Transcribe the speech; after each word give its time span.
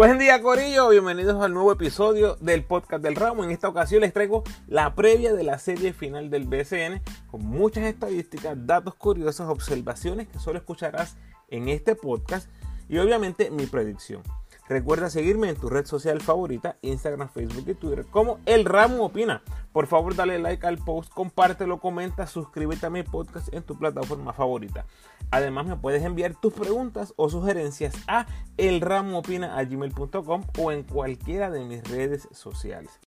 Buen 0.00 0.18
día 0.18 0.40
Corillo, 0.40 0.88
bienvenidos 0.88 1.44
al 1.44 1.52
nuevo 1.52 1.72
episodio 1.72 2.36
del 2.36 2.64
podcast 2.64 3.02
del 3.02 3.16
ramo. 3.16 3.44
En 3.44 3.50
esta 3.50 3.68
ocasión 3.68 4.00
les 4.00 4.14
traigo 4.14 4.44
la 4.66 4.94
previa 4.94 5.34
de 5.34 5.44
la 5.44 5.58
serie 5.58 5.92
final 5.92 6.30
del 6.30 6.46
BCN 6.46 7.02
con 7.30 7.44
muchas 7.44 7.84
estadísticas, 7.84 8.56
datos 8.66 8.94
curiosos, 8.94 9.50
observaciones 9.50 10.26
que 10.26 10.38
solo 10.38 10.56
escucharás 10.56 11.18
en 11.48 11.68
este 11.68 11.96
podcast 11.96 12.48
y 12.88 12.96
obviamente 12.96 13.50
mi 13.50 13.66
predicción. 13.66 14.22
Recuerda 14.70 15.10
seguirme 15.10 15.48
en 15.48 15.56
tu 15.56 15.68
red 15.68 15.84
social 15.84 16.20
favorita, 16.20 16.76
Instagram, 16.82 17.28
Facebook 17.28 17.64
y 17.66 17.74
Twitter, 17.74 18.06
como 18.06 18.38
El 18.46 18.64
Ramo 18.64 19.04
Opina. 19.04 19.42
Por 19.72 19.88
favor, 19.88 20.14
dale 20.14 20.38
like 20.38 20.64
al 20.64 20.78
post, 20.78 21.12
compártelo, 21.12 21.80
comenta, 21.80 22.28
suscríbete 22.28 22.86
a 22.86 22.90
mi 22.90 23.02
podcast 23.02 23.52
en 23.52 23.64
tu 23.64 23.76
plataforma 23.76 24.32
favorita. 24.32 24.86
Además, 25.32 25.66
me 25.66 25.74
puedes 25.74 26.04
enviar 26.04 26.36
tus 26.36 26.52
preguntas 26.52 27.14
o 27.16 27.28
sugerencias 27.28 27.96
a 28.06 28.28
elramoopina.gmail.com 28.58 30.44
o 30.56 30.70
en 30.70 30.84
cualquiera 30.84 31.50
de 31.50 31.64
mis 31.64 31.82
redes 31.90 32.28
sociales. 32.30 33.00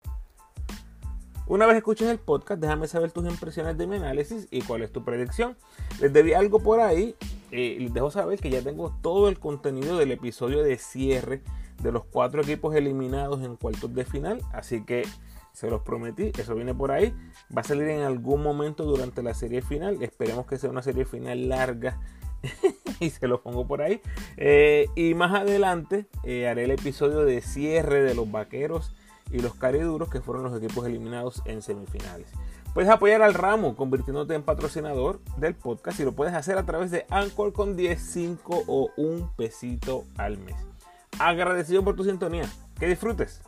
Una 1.47 1.65
vez 1.65 1.77
escuches 1.77 2.09
el 2.09 2.19
podcast, 2.19 2.59
déjame 2.59 2.89
saber 2.89 3.13
tus 3.13 3.25
impresiones 3.25 3.77
de 3.77 3.87
mi 3.87 3.95
análisis 3.95 4.49
y 4.51 4.63
cuál 4.63 4.81
es 4.81 4.91
tu 4.91 5.05
predicción. 5.05 5.55
Les 6.01 6.11
debí 6.11 6.33
algo 6.33 6.59
por 6.59 6.81
ahí 6.81 7.15
eh, 7.55 7.87
dejo 7.91 8.09
saber 8.09 8.39
que 8.39 8.49
ya 8.49 8.61
tengo 8.61 8.97
todo 9.01 9.29
el 9.29 9.39
contenido 9.39 9.97
del 9.97 10.11
episodio 10.11 10.63
de 10.63 10.77
cierre 10.77 11.43
de 11.81 11.91
los 11.91 12.03
cuatro 12.05 12.41
equipos 12.41 12.75
eliminados 12.75 13.43
en 13.43 13.55
cuartos 13.55 13.93
de 13.93 14.05
final. 14.05 14.41
Así 14.51 14.83
que 14.83 15.03
se 15.53 15.69
los 15.69 15.83
prometí, 15.83 16.31
eso 16.37 16.55
viene 16.55 16.73
por 16.73 16.91
ahí. 16.91 17.13
Va 17.55 17.61
a 17.61 17.63
salir 17.63 17.87
en 17.89 18.01
algún 18.01 18.41
momento 18.41 18.85
durante 18.85 19.21
la 19.21 19.35
serie 19.35 19.61
final. 19.61 20.01
Esperemos 20.01 20.47
que 20.47 20.57
sea 20.57 20.71
una 20.71 20.81
serie 20.81 21.05
final 21.05 21.47
larga. 21.47 21.99
y 22.99 23.09
se 23.09 23.27
los 23.27 23.41
pongo 23.41 23.67
por 23.67 23.81
ahí. 23.81 24.01
Eh, 24.37 24.87
y 24.95 25.13
más 25.13 25.33
adelante 25.33 26.07
eh, 26.23 26.47
haré 26.47 26.65
el 26.65 26.71
episodio 26.71 27.23
de 27.23 27.41
cierre 27.41 28.01
de 28.01 28.15
los 28.15 28.31
vaqueros 28.31 28.95
y 29.31 29.39
los 29.39 29.55
cariduros, 29.55 30.09
que 30.09 30.21
fueron 30.21 30.43
los 30.43 30.57
equipos 30.61 30.85
eliminados 30.85 31.41
en 31.45 31.61
semifinales. 31.61 32.27
Puedes 32.73 32.89
apoyar 32.89 33.21
al 33.21 33.35
ramo 33.35 33.75
convirtiéndote 33.75 34.33
en 34.33 34.41
patrocinador 34.41 35.19
del 35.37 35.53
podcast 35.53 35.99
y 35.99 36.05
lo 36.05 36.13
puedes 36.13 36.33
hacer 36.33 36.57
a 36.57 36.65
través 36.65 36.89
de 36.89 37.05
Anchor 37.11 37.53
con 37.53 37.77
10, 37.77 38.01
5 38.01 38.63
o 38.65 38.89
un 38.97 39.29
pesito 39.35 40.05
al 40.17 40.39
mes. 40.39 40.55
Agradecido 41.19 41.83
por 41.83 41.95
tu 41.95 42.03
sintonía. 42.03 42.49
Que 42.79 42.87
disfrutes. 42.87 43.43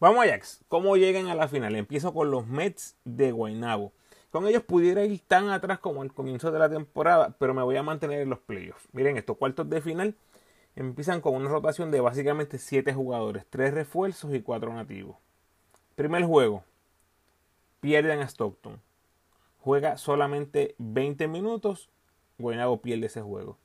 Vamos 0.00 0.26
Ajax, 0.26 0.64
¿cómo 0.66 0.96
llegan 0.96 1.28
a 1.28 1.36
la 1.36 1.46
final? 1.46 1.76
Empiezo 1.76 2.12
con 2.12 2.32
los 2.32 2.48
Mets 2.48 2.96
de 3.04 3.30
Guaynabo. 3.30 3.92
Con 4.32 4.48
ellos 4.48 4.64
pudiera 4.64 5.04
ir 5.04 5.20
tan 5.20 5.50
atrás 5.50 5.78
como 5.78 6.02
al 6.02 6.12
comienzo 6.12 6.50
de 6.50 6.58
la 6.58 6.68
temporada, 6.68 7.36
pero 7.38 7.54
me 7.54 7.62
voy 7.62 7.76
a 7.76 7.84
mantener 7.84 8.22
en 8.22 8.30
los 8.30 8.40
playoffs. 8.40 8.88
Miren, 8.90 9.16
estos 9.16 9.36
cuartos 9.36 9.70
de 9.70 9.80
final 9.80 10.16
empiezan 10.76 11.20
con 11.20 11.34
una 11.34 11.48
rotación 11.48 11.90
de 11.90 12.00
básicamente 12.00 12.58
7 12.58 12.92
jugadores, 12.94 13.46
3 13.50 13.74
refuerzos 13.74 14.34
y 14.34 14.40
4 14.40 14.72
nativos. 14.72 15.16
Primer 15.94 16.24
juego, 16.24 16.64
pierden 17.80 18.20
a 18.20 18.28
Stockton. 18.28 18.80
Juega 19.60 19.98
solamente 19.98 20.74
20 20.78 21.28
minutos, 21.28 21.90
Guaynabo 22.38 22.80
pierde 22.80 23.06
ese 23.06 23.20
juego. 23.20 23.58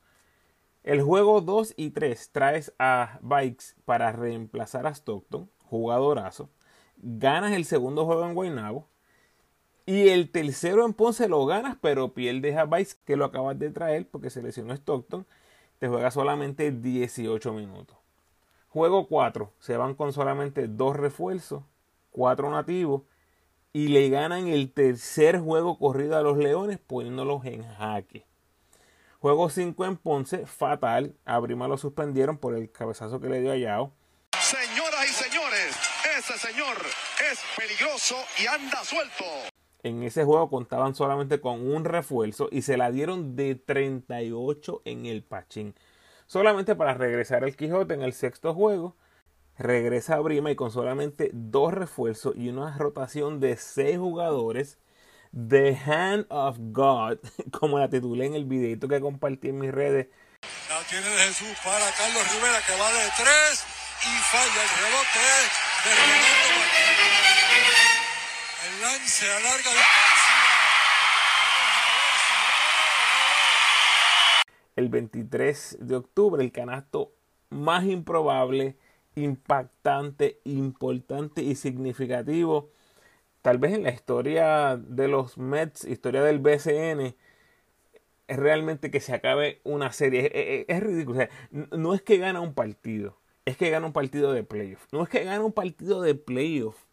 El 0.84 1.02
juego 1.02 1.42
2 1.42 1.74
y 1.78 1.92
3 1.92 2.30
traes 2.32 2.74
a 2.78 3.20
Bikes 3.22 3.76
para 3.86 4.12
reemplazar 4.12 4.86
a 4.86 4.94
Stockton, 4.94 5.50
jugadorazo. 5.70 6.50
Ganas 6.98 7.54
el 7.54 7.66
segundo 7.66 8.06
juego 8.06 8.26
en 8.26 8.36
Guaynabo. 8.36 8.88
Y 9.88 10.10
el 10.10 10.32
tercero 10.32 10.86
en 10.86 10.94
Ponce 10.94 11.28
lo 11.28 11.46
ganas, 11.46 11.78
pero 11.80 12.14
pierdes 12.14 12.58
a 12.58 12.66
Bikes 12.66 12.96
que 13.06 13.16
lo 13.16 13.26
acabas 13.26 13.58
de 13.60 13.70
traer 13.70 14.08
porque 14.08 14.30
se 14.30 14.42
lesionó 14.42 14.74
Stockton 14.74 15.26
te 15.80 15.88
juega 15.88 16.12
solamente 16.12 16.72
18 16.72 17.54
minutos. 17.54 17.98
Juego 18.70 19.08
4, 19.08 19.54
se 19.60 19.78
van 19.78 19.96
con 19.96 20.12
solamente 20.14 20.68
dos 20.68 20.96
refuerzos, 20.96 21.64
cuatro 22.12 22.50
nativos, 22.50 23.04
y 23.72 23.90
le 23.90 24.10
ganan 24.10 24.48
el 24.48 24.72
tercer 24.72 25.40
juego 25.40 25.78
corrido 25.78 26.18
a 26.18 26.22
los 26.22 26.38
Leones 26.38 26.80
poniéndolos 26.80 27.46
en 27.46 27.64
jaque. 27.64 28.26
Juego 29.20 29.50
5 29.50 29.86
en 29.86 29.98
Ponce, 29.98 30.46
fatal. 30.46 31.16
A 31.26 31.40
Brima 31.40 31.68
lo 31.68 31.78
suspendieron 31.78 32.38
por 32.38 32.54
el 32.54 32.72
cabezazo 32.72 33.20
que 33.20 33.30
le 33.30 33.42
dio 33.42 33.52
a 33.52 33.58
Yao. 33.58 33.92
Señoras 34.40 35.10
y 35.10 35.14
señores, 35.14 35.76
ese 36.18 36.38
señor 36.38 36.78
es 37.32 37.40
peligroso 37.58 38.16
y 38.42 38.48
anda 38.48 38.84
suelto 38.84 39.26
en 39.86 40.02
ese 40.02 40.24
juego 40.24 40.50
contaban 40.50 40.96
solamente 40.96 41.40
con 41.40 41.62
un 41.62 41.86
refuerzo 41.86 42.50
y 42.52 42.64
se 42.64 42.76
la 42.76 42.92
dieron 42.92 43.36
de 43.36 43.54
38 43.54 44.82
en 44.84 45.06
el 45.06 45.24
Pachín. 45.24 45.76
Solamente 46.26 46.76
para 46.76 46.96
regresar 46.96 47.44
al 47.44 47.56
Quijote 47.56 47.94
en 47.94 48.02
el 48.02 48.14
sexto 48.14 48.56
juego, 48.56 48.96
regresa 49.60 50.16
a 50.16 50.22
Brima 50.22 50.50
y 50.50 50.56
con 50.56 50.72
solamente 50.72 51.30
dos 51.34 51.72
refuerzos 51.72 52.34
y 52.36 52.50
una 52.50 52.76
rotación 52.76 53.40
de 53.40 53.58
seis 53.58 54.00
jugadores, 54.00 54.80
The 55.32 55.78
Hand 55.86 56.26
of 56.30 56.58
God, 56.60 57.20
como 57.52 57.78
la 57.78 57.88
titulé 57.88 58.26
en 58.26 58.34
el 58.34 58.46
videito 58.46 58.88
que 58.88 59.00
compartí 59.00 59.50
en 59.50 59.60
mis 59.60 59.72
redes. 59.72 60.08
La 60.68 60.82
tiene 60.90 61.08
de 61.08 61.22
Jesús 61.28 61.56
para 61.64 61.86
Carlos 61.92 62.34
Rivera 62.34 62.58
que 62.66 62.74
va 62.82 62.92
de 62.92 63.08
tres 63.18 63.64
y 64.02 64.18
falla 64.32 64.64
el 64.64 64.70
rebote 64.82 65.20
de 65.86 66.45
a. 68.86 68.92
El 74.76 74.90
23 74.90 75.78
de 75.80 75.96
octubre, 75.96 76.44
el 76.44 76.52
canasto 76.52 77.14
más 77.50 77.86
improbable, 77.86 78.76
impactante, 79.16 80.42
importante 80.44 81.42
y 81.42 81.56
significativo, 81.56 82.70
tal 83.42 83.58
vez 83.58 83.74
en 83.74 83.84
la 83.84 83.92
historia 83.92 84.76
de 84.78 85.08
los 85.08 85.38
Mets, 85.38 85.86
historia 85.86 86.22
del 86.24 86.40
BCN, 86.40 87.16
es 88.28 88.38
realmente 88.38 88.92
que 88.92 89.00
se 89.00 89.14
acabe 89.14 89.62
una 89.64 89.92
serie. 89.92 90.66
Es, 90.68 90.80
ridículo. 90.82 91.28
no 91.52 91.94
es 91.94 92.02
que 92.02 92.18
gana 92.18 92.42
un 92.42 92.54
partido, 92.54 93.18
es 93.46 93.56
que 93.56 93.70
gana 93.70 93.86
un 93.86 93.94
partido 93.94 94.34
de 94.34 94.44
playoff. 94.44 94.86
No 94.92 95.04
es 95.04 95.10
que 95.10 95.24
gana 95.24 95.44
un 95.44 95.54
partido 95.54 96.02
de 96.02 96.16
playoff, 96.16 96.85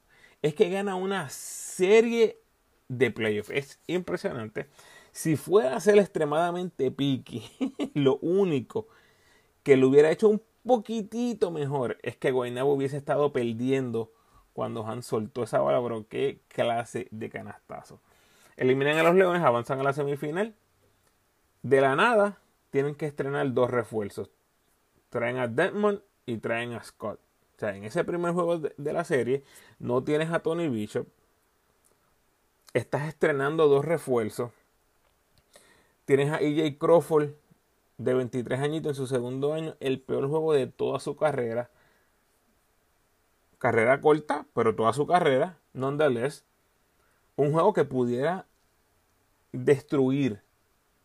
es 0.43 0.55
que 0.55 0.69
gana 0.69 0.97
una 0.97 1.29
serie 1.31 2.41
de 2.89 3.11
playoffs. 3.11 3.51
Es 3.51 3.81
impresionante. 3.87 4.69
Si 5.13 5.37
fuera 5.37 5.77
a 5.77 5.81
ser 5.81 5.99
extremadamente 5.99 6.91
picky, 6.91 7.45
lo 7.95 8.19
único 8.19 8.89
que 9.63 9.77
lo 9.77 9.89
hubiera 9.89 10.11
hecho 10.11 10.29
un 10.29 10.43
poquitito 10.65 11.51
mejor 11.51 11.99
es 12.03 12.17
que 12.17 12.31
Guaynabo 12.31 12.73
hubiese 12.73 12.97
estado 12.97 13.33
perdiendo 13.33 14.13
cuando 14.53 14.87
Han 14.87 15.03
soltó 15.03 15.45
esa 15.45 15.61
bola, 15.61 15.83
pero 15.83 16.07
qué 16.09 16.41
clase 16.49 17.09
de 17.11 17.31
canastazo. 17.31 18.01
Eliminan 18.57 18.99
a 18.99 19.03
los 19.03 19.15
Leones, 19.15 19.43
avanzan 19.43 19.81
a 19.81 19.83
la 19.83 19.93
semifinal. 19.93 20.55
De 21.63 21.81
la 21.81 21.97
nada, 21.97 22.39
tienen 22.71 22.95
que 22.95 23.07
estrenar 23.07 23.53
dos 23.55 23.71
refuerzos. 23.71 24.31
Traen 25.09 25.39
a 25.39 25.49
Desmond 25.49 26.01
y 26.27 26.39
traen 26.39 26.73
a 26.73 26.83
Scott. 26.83 27.21
O 27.57 27.61
sea, 27.61 27.77
en 27.77 27.85
ese 27.85 28.05
primer 28.05 28.33
juego 28.33 28.59
de, 28.59 28.93
la 28.93 29.05
serie, 29.05 29.45
no 29.79 30.03
tienes 30.03 30.31
a 30.31 30.41
Tony 30.41 30.69
Bishop, 30.69 31.07
estás 32.75 33.09
estrenando 33.09 33.69
dos 33.69 33.85
refuerzos. 33.85 34.51
Tienes 36.05 36.33
a 36.33 36.41
EJ 36.41 36.79
Crawford 36.79 37.31
de 37.99 38.15
23 38.15 38.61
añitos 38.61 38.91
en 38.91 38.95
su 38.97 39.07
segundo 39.07 39.53
año, 39.53 39.77
el 39.81 40.01
peor 40.01 40.29
juego 40.29 40.53
de 40.53 40.67
toda 40.67 40.99
su 40.99 41.17
carrera. 41.17 41.71
Carrera 43.59 44.01
corta, 44.01 44.47
pero 44.55 44.75
toda 44.75 44.93
su 44.93 45.07
carrera, 45.07 45.59
nonetheless. 45.73 46.45
Un 47.37 47.53
juego 47.53 47.73
que 47.73 47.85
pudiera 47.85 48.47
destruir 49.53 50.43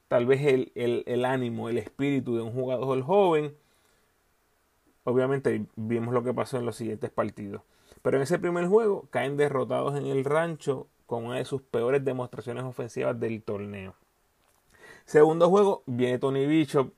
tal 0.08 0.26
vez 0.26 0.42
el, 0.42 0.72
el 1.06 1.26
ánimo, 1.26 1.70
el 1.70 1.78
espíritu 1.78 2.36
de 2.36 2.42
un 2.42 2.54
jugador 2.54 3.02
joven. 3.04 3.56
Obviamente 5.10 5.66
vimos 5.78 6.14
lo 6.14 6.22
que 6.22 6.34
pasó 6.34 6.58
en 6.58 6.66
los 6.66 6.76
siguientes 6.76 7.10
partidos. 7.10 7.62
Pero 8.02 8.18
en 8.18 8.24
ese 8.24 8.40
primer 8.40 8.68
juego 8.68 9.08
caen 9.10 9.38
derrotados 9.38 9.98
en 9.98 10.06
el 10.06 10.26
rancho 10.26 10.88
con 11.06 11.24
una 11.24 11.38
de 11.38 11.46
sus 11.46 11.62
peores 11.62 12.04
demostraciones 12.04 12.66
ofensivas 12.66 13.18
del 13.18 13.42
torneo. 13.42 13.96
Segundo 15.06 15.50
juego, 15.50 15.82
viene 15.86 16.20
Tony 16.20 16.46
Bishop 16.46 16.92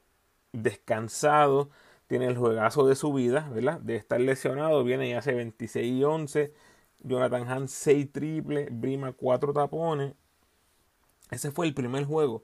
descansado, 0.53 1.69
tiene 2.07 2.25
el 2.25 2.35
juegazo 2.35 2.87
de 2.87 2.95
su 2.95 3.13
vida, 3.13 3.47
¿verdad? 3.53 3.79
De 3.79 3.97
estar 3.97 4.19
lesionado, 4.19 4.83
viene 4.83 5.07
y 5.07 5.13
hace 5.13 5.35
26 5.35 5.93
y 5.93 6.03
11. 6.03 6.51
Jonathan 7.01 7.47
Han 7.47 7.67
6 7.67 8.11
triple, 8.11 8.69
Brima 8.71 9.11
4 9.11 9.53
tapones. 9.53 10.15
Ese 11.29 11.51
fue 11.51 11.67
el 11.67 11.75
primer 11.75 12.05
juego, 12.05 12.41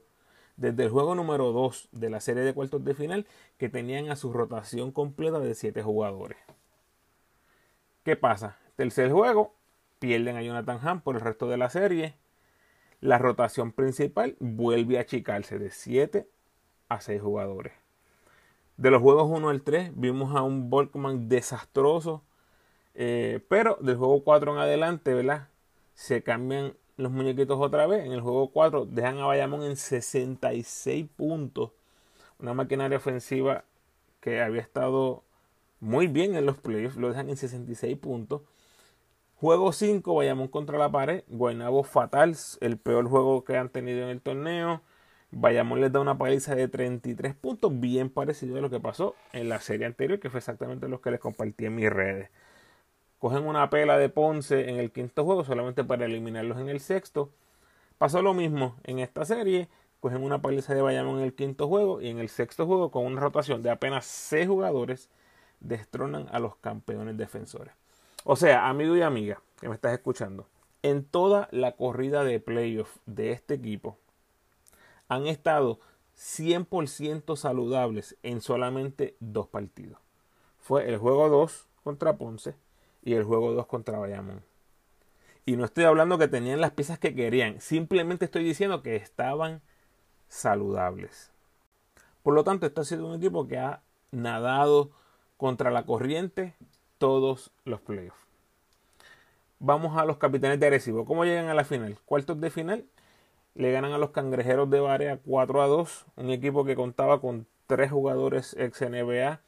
desde 0.56 0.84
el 0.84 0.90
juego 0.90 1.14
número 1.14 1.52
2 1.52 1.88
de 1.92 2.10
la 2.10 2.20
serie 2.20 2.42
de 2.42 2.54
cuartos 2.54 2.84
de 2.84 2.94
final, 2.94 3.26
que 3.58 3.68
tenían 3.68 4.10
a 4.10 4.16
su 4.16 4.32
rotación 4.32 4.92
completa 4.92 5.38
de 5.38 5.54
7 5.54 5.82
jugadores. 5.82 6.38
¿Qué 8.04 8.16
pasa? 8.16 8.56
Tercer 8.76 9.10
juego, 9.10 9.54
pierden 9.98 10.36
a 10.36 10.42
Jonathan 10.42 10.78
Ham 10.82 11.00
por 11.00 11.16
el 11.16 11.22
resto 11.22 11.48
de 11.48 11.56
la 11.56 11.70
serie. 11.70 12.14
La 13.00 13.18
rotación 13.18 13.72
principal 13.72 14.36
vuelve 14.40 14.98
a 14.98 15.02
achicarse 15.02 15.58
de 15.58 15.70
7 15.70 16.28
a 16.88 17.00
6 17.00 17.20
jugadores. 17.20 17.72
De 18.76 18.90
los 18.90 19.02
juegos 19.02 19.28
1 19.30 19.48
al 19.48 19.62
3 19.62 19.92
vimos 19.94 20.36
a 20.36 20.42
un 20.42 20.70
Volkman 20.70 21.28
desastroso, 21.28 22.22
eh, 22.94 23.40
pero 23.48 23.78
del 23.80 23.96
juego 23.96 24.22
4 24.22 24.52
en 24.52 24.58
adelante, 24.58 25.14
¿verdad? 25.14 25.48
Se 25.94 26.22
cambian 26.22 26.74
los 26.96 27.12
muñequitos 27.12 27.58
otra 27.60 27.86
vez. 27.86 28.04
En 28.04 28.12
el 28.12 28.20
juego 28.20 28.48
4 28.50 28.86
dejan 28.86 29.18
a 29.18 29.26
Bayamón 29.26 29.62
en 29.62 29.76
66 29.76 31.06
puntos. 31.16 31.72
Una 32.38 32.54
maquinaria 32.54 32.98
ofensiva 32.98 33.64
que 34.20 34.42
había 34.42 34.60
estado 34.60 35.22
muy 35.80 36.06
bien 36.06 36.34
en 36.36 36.46
los 36.46 36.56
playoffs, 36.56 36.96
lo 36.96 37.08
dejan 37.08 37.30
en 37.30 37.36
66 37.36 37.96
puntos. 37.98 38.42
Juego 39.36 39.72
5, 39.72 40.14
Bayamón 40.14 40.48
contra 40.48 40.78
la 40.78 40.90
pared. 40.90 41.24
Guaynabo 41.28 41.84
fatal, 41.84 42.36
el 42.60 42.78
peor 42.78 43.08
juego 43.08 43.44
que 43.44 43.56
han 43.56 43.68
tenido 43.68 44.02
en 44.02 44.08
el 44.08 44.20
torneo. 44.20 44.82
Bayamón 45.30 45.80
les 45.80 45.92
da 45.92 46.00
una 46.00 46.16
paliza 46.16 46.54
de 46.54 46.68
33 46.68 47.34
puntos, 47.34 47.78
bien 47.78 48.08
parecido 48.10 48.56
a 48.58 48.60
lo 48.60 48.70
que 48.70 48.80
pasó 48.80 49.14
en 49.32 49.48
la 49.48 49.60
serie 49.60 49.86
anterior, 49.86 50.18
que 50.20 50.30
fue 50.30 50.38
exactamente 50.38 50.88
lo 50.88 51.00
que 51.00 51.10
les 51.10 51.20
compartí 51.20 51.66
en 51.66 51.74
mis 51.74 51.90
redes. 51.90 52.30
Cogen 53.26 53.44
una 53.44 53.68
pela 53.70 53.98
de 53.98 54.08
Ponce 54.08 54.70
en 54.70 54.76
el 54.76 54.92
quinto 54.92 55.24
juego 55.24 55.44
solamente 55.44 55.82
para 55.82 56.04
eliminarlos 56.04 56.58
en 56.58 56.68
el 56.68 56.78
sexto. 56.78 57.32
Pasó 57.98 58.22
lo 58.22 58.34
mismo 58.34 58.76
en 58.84 59.00
esta 59.00 59.24
serie. 59.24 59.68
Cogen 59.98 60.22
una 60.22 60.40
paliza 60.40 60.76
de 60.76 60.80
Bayamón 60.80 61.18
en 61.18 61.24
el 61.24 61.34
quinto 61.34 61.66
juego 61.66 62.00
y 62.00 62.06
en 62.08 62.20
el 62.20 62.28
sexto 62.28 62.66
juego, 62.66 62.92
con 62.92 63.04
una 63.04 63.20
rotación 63.20 63.64
de 63.64 63.70
apenas 63.70 64.06
6 64.06 64.46
jugadores, 64.46 65.10
destronan 65.58 66.28
a 66.30 66.38
los 66.38 66.54
campeones 66.58 67.16
defensores. 67.16 67.74
O 68.22 68.36
sea, 68.36 68.68
amigo 68.68 68.96
y 68.96 69.02
amiga 69.02 69.42
que 69.58 69.68
me 69.68 69.74
estás 69.74 69.92
escuchando, 69.92 70.46
en 70.84 71.04
toda 71.04 71.48
la 71.50 71.72
corrida 71.72 72.22
de 72.22 72.38
playoff 72.38 72.96
de 73.06 73.32
este 73.32 73.54
equipo 73.54 73.98
han 75.08 75.26
estado 75.26 75.80
100% 76.16 77.34
saludables 77.34 78.16
en 78.22 78.40
solamente 78.40 79.16
dos 79.18 79.48
partidos. 79.48 79.98
Fue 80.60 80.88
el 80.88 80.98
juego 80.98 81.28
2 81.28 81.66
contra 81.82 82.16
Ponce 82.18 82.54
y 83.06 83.14
el 83.14 83.22
juego 83.22 83.52
2 83.52 83.66
contra 83.66 83.98
Bayamón. 83.98 84.42
Y 85.46 85.56
no 85.56 85.64
estoy 85.64 85.84
hablando 85.84 86.18
que 86.18 86.26
tenían 86.26 86.60
las 86.60 86.72
piezas 86.72 86.98
que 86.98 87.14
querían, 87.14 87.60
simplemente 87.60 88.24
estoy 88.24 88.42
diciendo 88.42 88.82
que 88.82 88.96
estaban 88.96 89.62
saludables. 90.26 91.30
Por 92.24 92.34
lo 92.34 92.42
tanto, 92.42 92.66
este 92.66 92.80
ha 92.80 92.84
sido 92.84 93.06
un 93.06 93.14
equipo 93.14 93.46
que 93.46 93.58
ha 93.58 93.80
nadado 94.10 94.90
contra 95.36 95.70
la 95.70 95.86
corriente 95.86 96.54
todos 96.98 97.52
los 97.64 97.80
playoffs. 97.80 98.18
Vamos 99.60 99.96
a 99.96 100.04
los 100.04 100.18
capitanes 100.18 100.58
de 100.58 100.66
Arecibo. 100.66 101.04
¿Cómo 101.04 101.24
llegan 101.24 101.48
a 101.48 101.54
la 101.54 101.64
final? 101.64 101.98
Cuartos 102.06 102.40
de 102.40 102.50
final. 102.50 102.84
Le 103.54 103.70
ganan 103.70 103.92
a 103.92 103.98
los 103.98 104.10
cangrejeros 104.10 104.68
de 104.68 104.80
Barea 104.80 105.20
4 105.24 105.62
a 105.62 105.66
2. 105.68 106.06
Un 106.16 106.30
equipo 106.30 106.64
que 106.64 106.74
contaba 106.74 107.20
con 107.20 107.46
tres 107.68 107.92
jugadores 107.92 108.56
ex 108.58 108.82
NBA. 108.82 109.40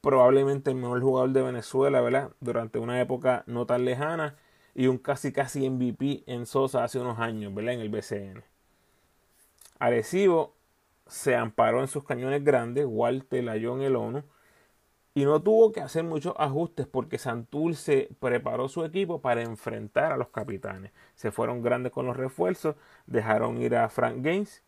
Probablemente 0.00 0.70
el 0.70 0.76
mejor 0.76 1.02
jugador 1.02 1.30
de 1.30 1.42
Venezuela, 1.42 2.00
¿verdad? 2.00 2.30
Durante 2.40 2.78
una 2.78 3.00
época 3.00 3.44
no 3.46 3.66
tan 3.66 3.84
lejana. 3.84 4.36
Y 4.74 4.86
un 4.86 4.98
casi 4.98 5.32
casi 5.32 5.68
MVP 5.68 6.24
en 6.26 6.46
Sosa 6.46 6.84
hace 6.84 6.98
unos 7.00 7.18
años, 7.18 7.52
¿verdad? 7.54 7.74
En 7.74 7.80
el 7.80 7.88
BCN. 7.88 8.44
Arecibo 9.78 10.54
se 11.06 11.34
amparó 11.36 11.80
en 11.80 11.88
sus 11.88 12.04
cañones 12.04 12.44
grandes. 12.44 12.86
Walter, 12.88 13.44
Layón, 13.44 13.82
el 13.82 13.96
ONU 13.96 14.22
y 15.14 15.24
no 15.24 15.42
tuvo 15.42 15.72
que 15.72 15.80
hacer 15.80 16.04
muchos 16.04 16.34
ajustes 16.38 16.86
porque 16.86 17.18
Santurce 17.18 18.08
preparó 18.20 18.68
su 18.68 18.84
equipo 18.84 19.20
para 19.20 19.42
enfrentar 19.42 20.12
a 20.12 20.16
los 20.16 20.28
capitanes. 20.28 20.92
Se 21.16 21.32
fueron 21.32 21.62
grandes 21.62 21.92
con 21.92 22.06
los 22.06 22.16
refuerzos, 22.16 22.76
dejaron 23.06 23.60
ir 23.60 23.76
a 23.76 23.88
Frank 23.88 24.22
Gaines. 24.22 24.62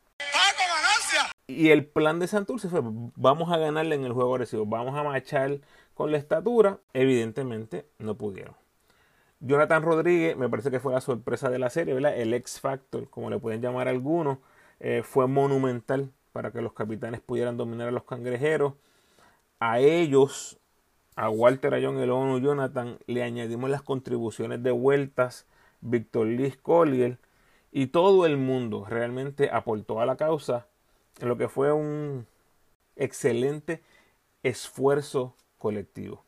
Y 1.52 1.70
el 1.70 1.86
plan 1.86 2.18
de 2.18 2.26
Santurce 2.26 2.68
fue, 2.68 2.80
vamos 2.82 3.52
a 3.52 3.58
ganarle 3.58 3.94
en 3.94 4.04
el 4.04 4.12
juego 4.12 4.32
agresivo, 4.34 4.64
vamos 4.64 4.98
a 4.98 5.02
marchar 5.02 5.60
con 5.94 6.10
la 6.10 6.16
estatura. 6.16 6.78
Evidentemente 6.94 7.86
no 7.98 8.16
pudieron. 8.16 8.54
Jonathan 9.40 9.82
Rodríguez 9.82 10.36
me 10.36 10.48
parece 10.48 10.70
que 10.70 10.80
fue 10.80 10.92
la 10.92 11.00
sorpresa 11.00 11.50
de 11.50 11.58
la 11.58 11.68
serie, 11.68 11.94
¿verdad? 11.94 12.16
El 12.16 12.32
X 12.32 12.60
Factor, 12.60 13.08
como 13.10 13.28
le 13.28 13.38
pueden 13.38 13.60
llamar 13.60 13.88
algunos, 13.88 14.38
eh, 14.80 15.02
fue 15.04 15.26
monumental 15.26 16.10
para 16.32 16.52
que 16.52 16.62
los 16.62 16.72
capitanes 16.72 17.20
pudieran 17.20 17.56
dominar 17.56 17.88
a 17.88 17.92
los 17.92 18.04
cangrejeros 18.04 18.74
a 19.60 19.78
ellos, 19.78 20.58
a 21.16 21.28
Walter 21.28 21.74
Ayón, 21.74 21.98
el 21.98 22.10
ONU 22.10 22.40
Jonathan, 22.40 22.98
le 23.06 23.22
añadimos 23.22 23.70
las 23.70 23.82
contribuciones 23.82 24.62
de 24.62 24.70
vueltas, 24.70 25.46
Víctor 25.80 26.28
Liz 26.28 26.56
Collier 26.56 27.18
y 27.70 27.88
todo 27.88 28.26
el 28.26 28.38
mundo 28.38 28.86
realmente 28.88 29.50
aportó 29.50 30.00
a 30.00 30.06
la 30.06 30.16
causa 30.16 30.66
en 31.22 31.28
lo 31.28 31.38
que 31.38 31.48
fue 31.48 31.72
un 31.72 32.26
excelente 32.96 33.80
esfuerzo 34.42 35.36
colectivo. 35.56 36.24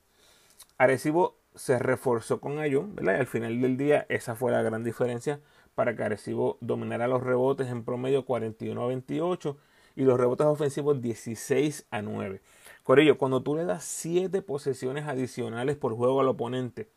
Arecibo 0.79 1.37
se 1.57 1.81
reforzó 1.81 2.41
con 2.41 2.61
Ayón, 2.61 2.95
¿verdad? 2.95 3.17
Y 3.17 3.21
al 3.21 3.27
final 3.27 3.61
del 3.61 3.77
día 3.77 4.07
esa 4.09 4.37
fue 4.37 4.53
la 4.53 4.63
gran 4.63 4.85
diferencia 4.85 5.41
para 5.75 5.97
que 5.97 6.05
Arecibo 6.05 6.59
dominara 6.61 7.09
los 7.09 7.25
rebotes 7.25 7.69
en 7.69 7.85
promedio 7.85 8.25
41 8.25 8.81
a 8.81 8.87
28 8.87 9.59
y 9.97 10.05
los 10.05 10.19
rebotes 10.19 10.47
ofensivos 10.47 11.03
16 11.03 11.89
a 11.91 12.01
9. 12.01 12.41
Corillo, 12.85 13.19
cuando 13.19 13.43
tú 13.43 13.57
le 13.57 13.65
das 13.65 13.83
7 13.83 14.43
posesiones 14.43 15.09
adicionales 15.09 15.77
por 15.77 15.97
juego 15.97 16.21
al 16.21 16.29
oponente, 16.29 16.89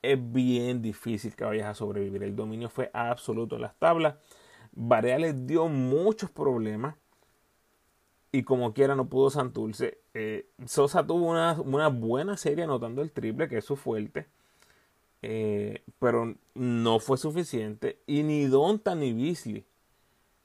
es 0.00 0.32
bien 0.32 0.80
difícil 0.80 1.36
que 1.36 1.44
vayas 1.44 1.66
a 1.66 1.74
sobrevivir. 1.74 2.22
El 2.22 2.34
dominio 2.34 2.70
fue 2.70 2.90
absoluto 2.94 3.56
en 3.56 3.62
las 3.62 3.78
tablas. 3.78 4.14
Barea 4.72 5.18
les 5.18 5.46
dio 5.46 5.68
muchos 5.68 6.30
problemas. 6.30 6.96
Y 8.36 8.42
como 8.42 8.74
quiera 8.74 8.94
no 8.94 9.08
pudo 9.08 9.30
Santurce. 9.30 9.96
Eh, 10.12 10.46
Sosa 10.66 11.06
tuvo 11.06 11.30
una, 11.30 11.88
buena 11.88 12.36
serie 12.36 12.64
anotando 12.64 13.00
el 13.00 13.10
triple, 13.10 13.48
que 13.48 13.56
es 13.56 13.64
su 13.64 13.76
fuerte. 13.76 14.26
Eh, 15.22 15.82
pero 15.98 16.34
no 16.52 16.98
fue 16.98 17.16
suficiente. 17.16 17.98
Y 18.06 18.24
ni 18.24 18.44
Donta 18.44 18.94
ni 18.94 19.14
Beasley 19.14 19.64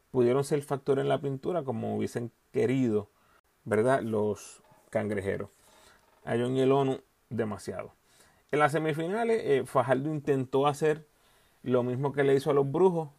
pudieron 0.09 0.45
ser 0.45 0.61
factor 0.61 0.99
en 0.99 1.09
la 1.09 1.19
pintura 1.19 1.63
como 1.63 1.97
hubiesen 1.97 2.31
querido, 2.53 3.09
¿verdad? 3.65 4.01
Los, 4.01 4.63
cangrejero. 4.89 5.51
A 6.23 6.37
John 6.37 6.55
y 6.55 6.61
el 6.61 6.71
ONU 6.71 7.01
demasiado. 7.29 7.93
En 8.53 8.59
las 8.59 8.71
semifinales, 8.71 9.41
eh, 9.43 9.63
Fajardo 9.65 10.09
intentó 10.09 10.65
hacer 10.65 11.05
lo 11.61 11.83
mismo 11.83 12.13
que 12.13 12.23
le 12.23 12.35
hizo 12.35 12.51
a 12.51 12.53
los 12.53 12.71
brujos. 12.71 13.09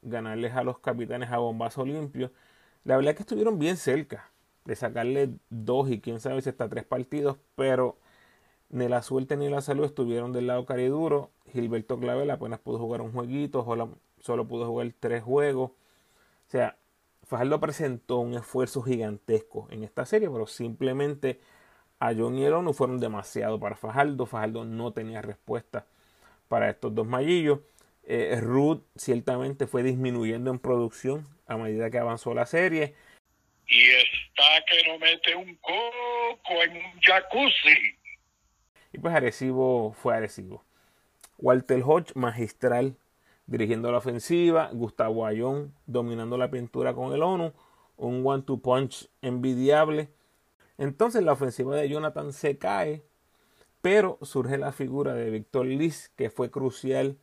Ganarles 0.00 0.54
a 0.54 0.62
los 0.62 0.78
capitanes 0.78 1.30
a 1.30 1.36
bombazo 1.36 1.84
limpio. 1.84 2.32
La 2.84 2.96
verdad 2.96 3.10
es 3.12 3.16
que 3.16 3.22
estuvieron 3.22 3.58
bien 3.58 3.76
cerca 3.76 4.30
de 4.64 4.76
sacarle 4.76 5.30
dos 5.50 5.90
y 5.90 6.00
quién 6.00 6.20
sabe 6.20 6.42
si 6.42 6.48
hasta 6.48 6.68
tres 6.68 6.84
partidos, 6.84 7.36
pero 7.56 7.96
ni 8.70 8.88
la 8.88 9.02
suerte 9.02 9.36
ni 9.36 9.48
la 9.48 9.60
salud 9.60 9.84
estuvieron 9.84 10.32
del 10.32 10.46
lado 10.48 10.66
cariduro. 10.66 11.30
Gilberto 11.52 11.98
Clavel 11.98 12.30
apenas 12.30 12.60
pudo 12.60 12.78
jugar 12.78 13.02
un 13.02 13.12
jueguito, 13.12 13.64
solo, 14.20 14.48
pudo 14.48 14.66
jugar 14.66 14.92
tres 14.98 15.22
juegos. 15.22 15.70
O 15.70 16.50
sea, 16.50 16.76
Fajardo 17.24 17.60
presentó 17.60 18.18
un 18.18 18.34
esfuerzo 18.34 18.82
gigantesco 18.82 19.68
en 19.70 19.84
esta 19.84 20.04
serie, 20.06 20.28
pero 20.30 20.46
simplemente 20.46 21.40
a 22.00 22.14
John 22.14 22.36
y 22.36 22.44
el 22.44 22.52
ONU 22.54 22.72
fueron 22.72 22.98
demasiado 22.98 23.60
para 23.60 23.76
Fajardo. 23.76 24.26
Fajardo 24.26 24.64
no 24.64 24.92
tenía 24.92 25.22
respuesta 25.22 25.86
para 26.48 26.70
estos 26.70 26.94
dos 26.94 27.06
mallillos. 27.06 27.60
Eh, 28.04 28.38
Ruth 28.40 28.82
ciertamente 28.96 29.66
fue 29.66 29.82
disminuyendo 29.82 30.50
en 30.50 30.58
producción 30.58 31.26
a 31.46 31.56
medida 31.56 31.90
que 31.90 31.98
avanzó 31.98 32.34
la 32.34 32.46
serie. 32.46 32.94
Y 33.66 33.80
está 33.80 34.64
que 34.68 34.88
no 34.88 34.98
mete 34.98 35.34
un 35.34 35.54
coco 35.56 36.62
en 36.64 36.76
un 36.76 37.00
jacuzzi. 37.00 37.98
Y 38.92 38.98
pues 38.98 39.14
Arecibo 39.14 39.92
fue 39.92 40.16
Arecibo. 40.16 40.64
Walter 41.38 41.82
Hodge, 41.84 42.12
magistral 42.14 42.96
dirigiendo 43.46 43.90
la 43.90 43.98
ofensiva, 43.98 44.70
Gustavo 44.72 45.26
Ayón 45.26 45.74
dominando 45.86 46.38
la 46.38 46.50
pintura 46.50 46.94
con 46.94 47.12
el 47.12 47.22
ONU, 47.22 47.52
un 47.96 48.26
one-two 48.26 48.60
punch 48.60 49.08
envidiable. 49.20 50.08
Entonces 50.78 51.22
la 51.22 51.32
ofensiva 51.32 51.76
de 51.76 51.88
Jonathan 51.88 52.32
se 52.32 52.58
cae, 52.58 53.02
pero 53.80 54.18
surge 54.22 54.58
la 54.58 54.72
figura 54.72 55.14
de 55.14 55.30
Víctor 55.30 55.66
Liz, 55.66 56.10
que 56.16 56.30
fue 56.30 56.50
crucial 56.50 57.18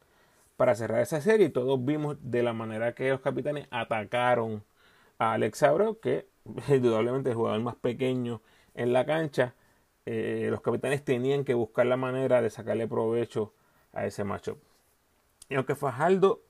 para 0.59 0.75
cerrar 0.75 0.99
esa 1.01 1.21
serie. 1.21 1.45
Y 1.47 1.49
todos 1.51 1.85
vimos 1.85 2.17
de 2.19 2.43
la 2.43 2.51
manera 2.51 2.93
que 2.93 3.09
los 3.09 3.21
capitanes 3.21 3.65
atacaron 3.71 4.65
a 5.17 5.31
Alex 5.31 5.63
Abreu, 5.63 6.01
que 6.01 6.27
indudablemente 6.67 7.29
el 7.29 7.37
jugador 7.37 7.61
más 7.61 7.77
pequeño 7.77 8.41
en 8.75 8.91
la 8.91 9.05
cancha. 9.05 9.55
Eh, 10.05 10.49
los 10.51 10.59
capitanes 10.59 11.05
tenían 11.05 11.45
que 11.45 11.53
buscar 11.53 11.85
la 11.85 11.95
manera 11.95 12.41
de 12.41 12.49
sacarle 12.49 12.89
provecho 12.89 13.53
a 13.93 14.05
ese 14.05 14.25
matchup. 14.25 14.57
Y 15.47 15.55
aunque 15.55 15.75
Fajardo 15.75 16.41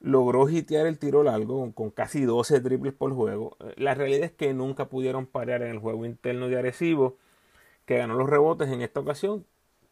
logró 0.00 0.48
hitear 0.48 0.86
el 0.86 0.98
tiro 0.98 1.22
largo 1.22 1.70
con, 1.74 1.90
casi 1.90 2.24
12 2.24 2.60
triples 2.60 2.94
por 2.94 3.12
juego, 3.12 3.58
eh, 3.60 3.74
la 3.76 3.94
realidad 3.94 4.24
es 4.24 4.32
que 4.32 4.54
nunca 4.54 4.88
pudieron 4.88 5.26
parar 5.26 5.60
en 5.60 5.72
el 5.72 5.78
juego 5.78 6.06
interno 6.06 6.48
de 6.48 6.58
Arecibo, 6.58 7.18
que 7.84 7.98
ganó 7.98 8.14
los 8.14 8.30
rebotes 8.30 8.70
en 8.70 8.80
esta 8.80 9.00
ocasión 9.00 9.44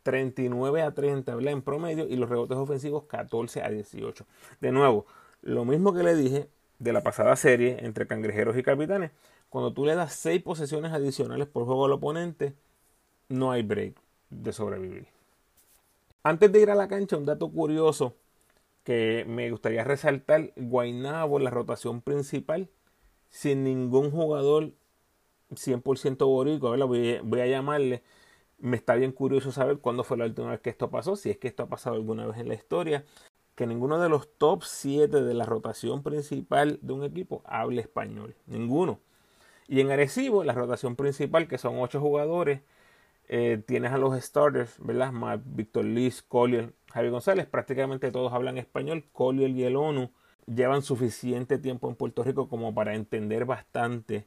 39 0.04 0.82
a 0.82 0.94
30 0.94 1.32
en 1.32 1.62
promedio 1.62 2.06
y 2.06 2.14
los 2.14 2.28
rebotes 2.28 2.56
ofensivos 2.56 3.04
14 3.04 3.62
a 3.62 3.70
18. 3.70 4.25
De 4.61 4.70
nuevo, 4.70 5.06
lo 5.42 5.64
mismo 5.64 5.92
que 5.92 6.04
le 6.04 6.14
dije 6.14 6.49
de 6.78 6.92
la 6.92 7.02
pasada 7.02 7.34
serie 7.34 7.78
entre 7.80 8.06
cangrejeros 8.06 8.56
y 8.56 8.62
capitanes, 8.62 9.11
cuando 9.49 9.73
tú 9.73 9.84
le 9.84 9.96
das 9.96 10.14
seis 10.14 10.42
posesiones 10.42 10.92
adicionales 10.92 11.49
por 11.49 11.64
juego 11.64 11.87
al 11.87 11.92
oponente, 11.92 12.54
no 13.28 13.50
hay 13.50 13.62
break 13.62 13.96
de 14.30 14.52
sobrevivir. 14.52 15.06
Antes 16.23 16.52
de 16.52 16.61
ir 16.61 16.70
a 16.70 16.75
la 16.75 16.88
cancha, 16.88 17.16
un 17.16 17.25
dato 17.25 17.50
curioso 17.50 18.14
que 18.82 19.25
me 19.26 19.50
gustaría 19.50 19.84
resaltar, 19.84 20.52
Guaynabo, 20.56 21.38
la 21.38 21.50
rotación 21.50 22.02
principal, 22.02 22.68
sin 23.30 23.64
ningún 23.64 24.11
jugador 24.11 24.73
100% 25.50 26.26
boricua, 26.26 26.76
voy 26.76 27.40
a 27.40 27.46
llamarle, 27.46 28.02
me 28.58 28.76
está 28.76 28.94
bien 28.94 29.12
curioso 29.12 29.52
saber 29.52 29.78
cuándo 29.78 30.04
fue 30.04 30.16
la 30.16 30.25
última 30.25 30.50
vez 30.50 30.61
que 30.61 30.70
esto 30.70 30.90
pasó, 30.90 31.16
si 31.16 31.30
es 31.30 31.38
que 31.38 31.49
esto 31.49 31.64
ha 31.64 31.68
pasado 31.68 31.96
alguna 31.96 32.26
vez 32.26 32.38
en 32.38 32.49
la 32.49 32.54
historia, 32.54 33.04
que 33.54 33.66
ninguno 33.66 34.00
de 34.00 34.08
los 34.08 34.28
top 34.38 34.64
7 34.64 35.23
de 35.23 35.34
la 35.34 35.46
rotación 35.46 36.02
principal 36.02 36.78
de 36.82 36.92
un 36.92 37.04
equipo 37.04 37.42
hable 37.46 37.80
español, 37.80 38.34
ninguno. 38.46 39.00
Y 39.68 39.80
en 39.80 39.90
Arecibo, 39.90 40.44
la 40.44 40.52
rotación 40.52 40.96
principal, 40.96 41.49
que 41.49 41.58
son 41.58 41.78
ocho 41.78 42.00
jugadores, 42.00 42.61
eh, 43.28 43.62
tienes 43.66 43.92
a 43.92 43.99
los 43.99 44.20
starters, 44.23 44.76
¿verdad? 44.78 45.12
Más 45.12 45.40
Víctor 45.44 45.84
Liz, 45.87 46.23
Collier, 46.23 46.73
Javi 46.92 47.08
González, 47.08 47.46
prácticamente 47.46 48.11
todos 48.11 48.32
hablan 48.32 48.58
español. 48.58 49.04
Collier 49.12 49.50
y 49.50 49.64
el 49.64 49.76
ONU 49.76 50.11
llevan 50.46 50.82
suficiente 50.82 51.58
tiempo 51.58 51.88
en 51.88 51.96
Puerto 51.96 52.23
Rico 52.23 52.49
como 52.49 52.75
para 52.75 52.94
entender 52.94 53.46
bastante 53.46 54.26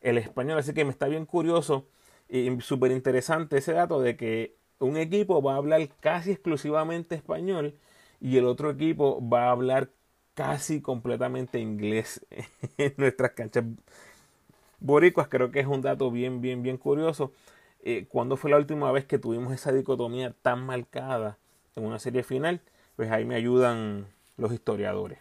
el 0.00 0.18
español. 0.18 0.58
Así 0.58 0.72
que 0.72 0.84
me 0.84 0.90
está 0.90 1.08
bien 1.08 1.26
curioso 1.26 1.86
y 2.30 2.60
súper 2.60 2.92
interesante 2.92 3.58
ese 3.58 3.72
dato 3.72 4.00
de 4.00 4.16
que 4.16 4.56
un 4.78 4.96
equipo 4.96 5.42
va 5.42 5.54
a 5.54 5.56
hablar 5.56 5.88
casi 6.00 6.30
exclusivamente 6.32 7.14
español 7.14 7.74
y 8.20 8.36
el 8.38 8.46
otro 8.46 8.70
equipo 8.70 9.20
va 9.26 9.48
a 9.48 9.50
hablar 9.50 9.90
casi 10.34 10.80
completamente 10.80 11.58
inglés 11.58 12.24
en 12.78 12.94
nuestras 12.96 13.32
canchas 13.32 13.64
boricuas. 14.78 15.28
Creo 15.28 15.50
que 15.50 15.60
es 15.60 15.66
un 15.66 15.82
dato 15.82 16.10
bien, 16.10 16.40
bien, 16.40 16.62
bien 16.62 16.76
curioso. 16.76 17.32
Eh, 17.82 18.06
¿Cuándo 18.08 18.36
fue 18.36 18.50
la 18.50 18.58
última 18.58 18.92
vez 18.92 19.04
que 19.06 19.18
tuvimos 19.18 19.52
esa 19.52 19.72
dicotomía 19.72 20.34
tan 20.42 20.64
marcada 20.64 21.38
en 21.76 21.84
una 21.84 21.98
serie 21.98 22.22
final? 22.22 22.60
Pues 22.96 23.10
ahí 23.10 23.24
me 23.24 23.34
ayudan 23.34 24.06
los 24.36 24.52
historiadores. 24.52 25.18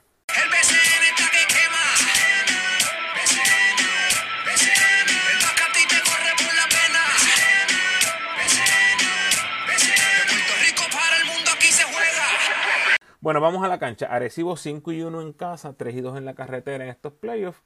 Bueno, 13.29 13.41
vamos 13.41 13.63
a 13.63 13.67
la 13.67 13.77
cancha. 13.77 14.07
Arecibo 14.07 14.57
5 14.57 14.91
y 14.91 15.03
1 15.03 15.21
en 15.21 15.33
casa, 15.33 15.73
3 15.77 15.93
y 15.93 16.01
2 16.01 16.17
en 16.17 16.25
la 16.25 16.33
carretera 16.33 16.83
en 16.83 16.89
estos 16.89 17.13
playoffs 17.13 17.61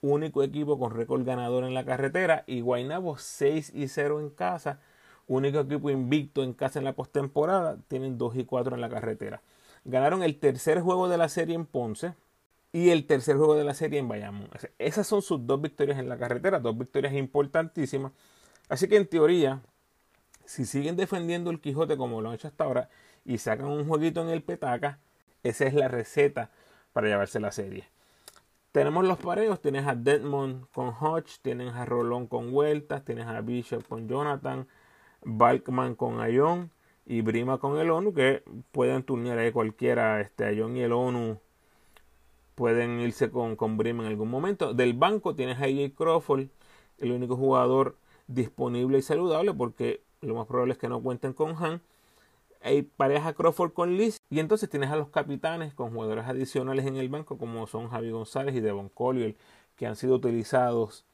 único 0.00 0.44
equipo 0.44 0.78
con 0.78 0.92
récord 0.92 1.24
ganador 1.24 1.64
en 1.64 1.74
la 1.74 1.84
carretera, 1.84 2.44
y 2.46 2.60
Guaynabo 2.60 3.18
6 3.18 3.72
y 3.74 3.88
0 3.88 4.20
en 4.20 4.30
casa, 4.30 4.78
único 5.26 5.58
equipo 5.58 5.90
invicto 5.90 6.44
en 6.44 6.52
casa 6.52 6.78
en 6.78 6.84
la 6.84 6.92
postemporada, 6.92 7.78
tienen 7.88 8.16
2 8.16 8.36
y 8.36 8.44
4 8.44 8.76
en 8.76 8.80
la 8.80 8.88
carretera. 8.88 9.42
Ganaron 9.84 10.22
el 10.22 10.38
tercer 10.38 10.80
juego 10.80 11.08
de 11.08 11.18
la 11.18 11.28
serie 11.28 11.56
en 11.56 11.66
Ponce 11.66 12.14
y 12.70 12.90
el 12.90 13.04
tercer 13.04 13.36
juego 13.36 13.56
de 13.56 13.64
la 13.64 13.74
serie 13.74 13.98
en 13.98 14.06
Bayamón. 14.06 14.50
Esas 14.78 15.08
son 15.08 15.20
sus 15.20 15.44
dos 15.44 15.60
victorias 15.60 15.98
en 15.98 16.08
la 16.08 16.16
carretera, 16.16 16.60
dos 16.60 16.78
victorias 16.78 17.12
importantísimas. 17.14 18.12
Así 18.68 18.86
que 18.86 18.98
en 18.98 19.08
teoría, 19.08 19.62
si 20.44 20.64
siguen 20.64 20.94
defendiendo 20.94 21.50
el 21.50 21.60
Quijote 21.60 21.96
como 21.96 22.20
lo 22.20 22.28
han 22.28 22.36
hecho 22.36 22.46
hasta 22.46 22.62
ahora 22.62 22.88
y 23.24 23.38
sacan 23.38 23.66
un 23.66 23.86
jueguito 23.86 24.22
en 24.22 24.28
el 24.28 24.42
petaca, 24.42 24.98
esa 25.42 25.66
es 25.66 25.74
la 25.74 25.88
receta 25.88 26.50
para 26.92 27.08
llevarse 27.08 27.40
la 27.40 27.52
serie. 27.52 27.84
Tenemos 28.72 29.04
los 29.04 29.18
pareos, 29.18 29.60
tienes 29.60 29.86
a 29.86 29.94
Deadmond 29.94 30.66
con 30.72 30.94
Hodge, 30.98 31.40
tienes 31.42 31.74
a 31.74 31.84
Rolón 31.84 32.26
con 32.26 32.52
Vueltas, 32.52 33.04
tienes 33.04 33.26
a 33.26 33.40
Bishop 33.42 33.86
con 33.86 34.08
Jonathan, 34.08 34.66
Balkman 35.24 35.94
con 35.94 36.20
Ayon 36.20 36.70
y 37.04 37.20
Brima 37.20 37.58
con 37.58 37.78
el 37.78 37.90
ONU, 37.90 38.14
que 38.14 38.42
pueden 38.70 39.02
turnear 39.02 39.38
ahí 39.38 39.52
cualquiera, 39.52 40.20
este 40.20 40.44
Ayon 40.44 40.76
y 40.76 40.82
el 40.82 40.92
ONU 40.92 41.38
pueden 42.54 43.00
irse 43.00 43.30
con, 43.30 43.56
con 43.56 43.76
Brima 43.76 44.04
en 44.04 44.08
algún 44.08 44.30
momento. 44.30 44.72
Del 44.72 44.94
banco 44.94 45.34
tienes 45.34 45.58
a 45.58 45.64
AJ 45.64 45.94
Crawford, 45.94 46.46
el 46.98 47.12
único 47.12 47.36
jugador 47.36 47.96
disponible 48.26 48.98
y 48.98 49.02
saludable, 49.02 49.52
porque 49.52 50.02
lo 50.22 50.34
más 50.34 50.46
probable 50.46 50.72
es 50.72 50.78
que 50.78 50.88
no 50.88 51.02
cuenten 51.02 51.34
con 51.34 51.56
Han 51.62 51.82
hay 52.62 52.82
pareja 52.82 53.32
Crawford 53.32 53.72
con 53.72 53.96
Liz 53.96 54.20
y 54.30 54.40
entonces 54.40 54.68
tienes 54.68 54.90
a 54.90 54.96
los 54.96 55.08
capitanes 55.08 55.74
con 55.74 55.90
jugadores 55.92 56.26
adicionales 56.26 56.86
en 56.86 56.96
el 56.96 57.08
banco 57.08 57.38
como 57.38 57.66
son 57.66 57.88
Javi 57.88 58.10
González 58.10 58.54
y 58.54 58.60
Devon 58.60 58.88
Collier 58.88 59.36
que 59.76 59.86
han 59.86 59.96
sido 59.96 60.14
utilizados 60.16 61.04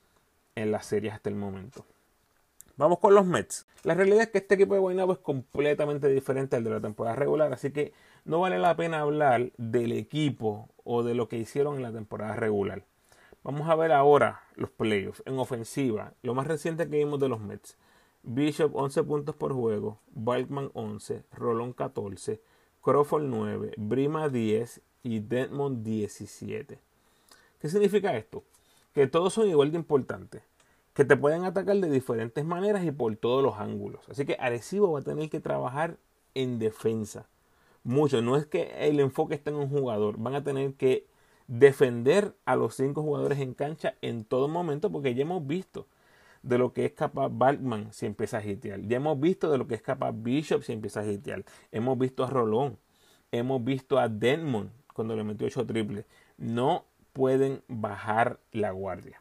en 0.54 0.72
las 0.72 0.86
series 0.86 1.14
hasta 1.14 1.30
el 1.30 1.36
momento. 1.36 1.84
Vamos 2.76 3.00
con 3.00 3.14
los 3.14 3.26
Mets. 3.26 3.66
La 3.82 3.94
realidad 3.94 4.20
es 4.20 4.28
que 4.28 4.38
este 4.38 4.54
equipo 4.54 4.74
de 4.74 4.80
Guaynabo 4.80 5.12
es 5.12 5.18
completamente 5.18 6.08
diferente 6.08 6.56
al 6.56 6.64
de 6.64 6.70
la 6.70 6.80
temporada 6.80 7.16
regular, 7.16 7.52
así 7.52 7.72
que 7.72 7.92
no 8.24 8.40
vale 8.40 8.58
la 8.58 8.76
pena 8.76 9.00
hablar 9.00 9.50
del 9.56 9.92
equipo 9.92 10.68
o 10.84 11.02
de 11.02 11.14
lo 11.14 11.28
que 11.28 11.38
hicieron 11.38 11.76
en 11.76 11.82
la 11.82 11.92
temporada 11.92 12.36
regular. 12.36 12.84
Vamos 13.42 13.68
a 13.68 13.74
ver 13.74 13.90
ahora 13.90 14.42
los 14.54 14.70
playoffs 14.70 15.22
en 15.26 15.38
ofensiva, 15.38 16.12
lo 16.22 16.34
más 16.34 16.46
reciente 16.46 16.88
que 16.88 16.98
vimos 16.98 17.18
de 17.18 17.28
los 17.28 17.40
Mets. 17.40 17.76
Bishop 18.22 18.74
11 18.74 19.04
puntos 19.04 19.34
por 19.34 19.52
juego, 19.52 19.98
Balkman 20.12 20.70
11, 20.74 21.22
Rolón 21.32 21.72
14, 21.72 22.40
Crawford 22.82 23.24
9, 23.24 23.74
Brima 23.76 24.28
10 24.28 24.80
y 25.02 25.20
Deadmond 25.20 25.84
17. 25.84 26.78
¿Qué 27.60 27.68
significa 27.68 28.16
esto? 28.16 28.44
Que 28.92 29.06
todos 29.06 29.34
son 29.34 29.48
igual 29.48 29.70
de 29.70 29.78
importantes, 29.78 30.42
que 30.94 31.04
te 31.04 31.16
pueden 31.16 31.44
atacar 31.44 31.76
de 31.76 31.90
diferentes 31.90 32.44
maneras 32.44 32.84
y 32.84 32.90
por 32.90 33.14
todos 33.16 33.42
los 33.42 33.56
ángulos. 33.58 34.08
Así 34.08 34.24
que 34.26 34.36
Arecibo 34.38 34.92
va 34.92 35.00
a 35.00 35.04
tener 35.04 35.30
que 35.30 35.40
trabajar 35.40 35.96
en 36.34 36.58
defensa. 36.58 37.26
Mucho, 37.84 38.20
no 38.22 38.36
es 38.36 38.46
que 38.46 38.88
el 38.88 39.00
enfoque 39.00 39.34
esté 39.34 39.50
en 39.50 39.56
un 39.56 39.68
jugador, 39.68 40.18
van 40.18 40.34
a 40.34 40.44
tener 40.44 40.74
que 40.74 41.06
defender 41.46 42.34
a 42.44 42.56
los 42.56 42.74
cinco 42.74 43.02
jugadores 43.02 43.38
en 43.38 43.54
cancha 43.54 43.94
en 44.02 44.24
todo 44.24 44.48
momento 44.48 44.90
porque 44.92 45.14
ya 45.14 45.22
hemos 45.22 45.46
visto 45.46 45.86
de 46.48 46.56
lo 46.56 46.72
que 46.72 46.86
es 46.86 46.92
capaz 46.92 47.28
Balkman 47.30 47.92
si 47.92 48.06
empieza 48.06 48.38
a 48.38 48.44
hitear. 48.44 48.80
Ya 48.80 48.96
hemos 48.96 49.20
visto 49.20 49.50
de 49.50 49.58
lo 49.58 49.66
que 49.66 49.74
es 49.74 49.82
capaz 49.82 50.12
Bishop 50.12 50.62
si 50.62 50.72
empieza 50.72 51.00
a 51.00 51.06
hitear. 51.06 51.44
Hemos 51.70 51.98
visto 51.98 52.24
a 52.24 52.30
Rolón. 52.30 52.78
Hemos 53.30 53.62
visto 53.62 53.98
a 53.98 54.08
Denmond 54.08 54.70
cuando 54.94 55.14
le 55.14 55.24
metió 55.24 55.46
8 55.46 55.66
triples. 55.66 56.06
No 56.38 56.86
pueden 57.12 57.62
bajar 57.68 58.40
la 58.52 58.70
guardia. 58.70 59.20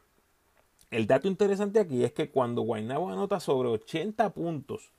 El 0.90 1.06
dato 1.06 1.28
interesante 1.28 1.82
aquí 1.82 2.06
es 2.06 2.14
que 2.14 2.30
cuando 2.30 2.62
Guaynabo 2.62 3.10
anota 3.12 3.42
sobre 3.42 3.68
80 3.68 4.30
puntos, 4.30 4.94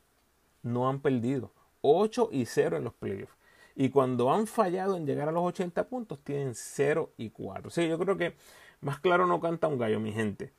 no 0.62 0.90
han 0.90 1.00
perdido. 1.00 1.52
8 1.80 2.28
y 2.30 2.44
0 2.44 2.76
en 2.76 2.84
los 2.84 2.92
playoffs. 2.92 3.32
Y 3.74 3.88
cuando 3.88 4.30
han 4.30 4.46
fallado 4.46 4.98
en 4.98 5.06
llegar 5.06 5.30
a 5.30 5.32
los 5.32 5.44
80 5.44 5.88
puntos, 5.88 6.18
tienen 6.22 6.54
0 6.54 7.10
y 7.16 7.30
4. 7.30 7.70
Sí, 7.70 7.88
yo 7.88 7.98
creo 7.98 8.18
que 8.18 8.34
más 8.82 9.00
claro 9.00 9.26
no 9.26 9.40
canta 9.40 9.66
un 9.66 9.78
gallo, 9.78 9.98
mi 9.98 10.12
gente 10.12 10.52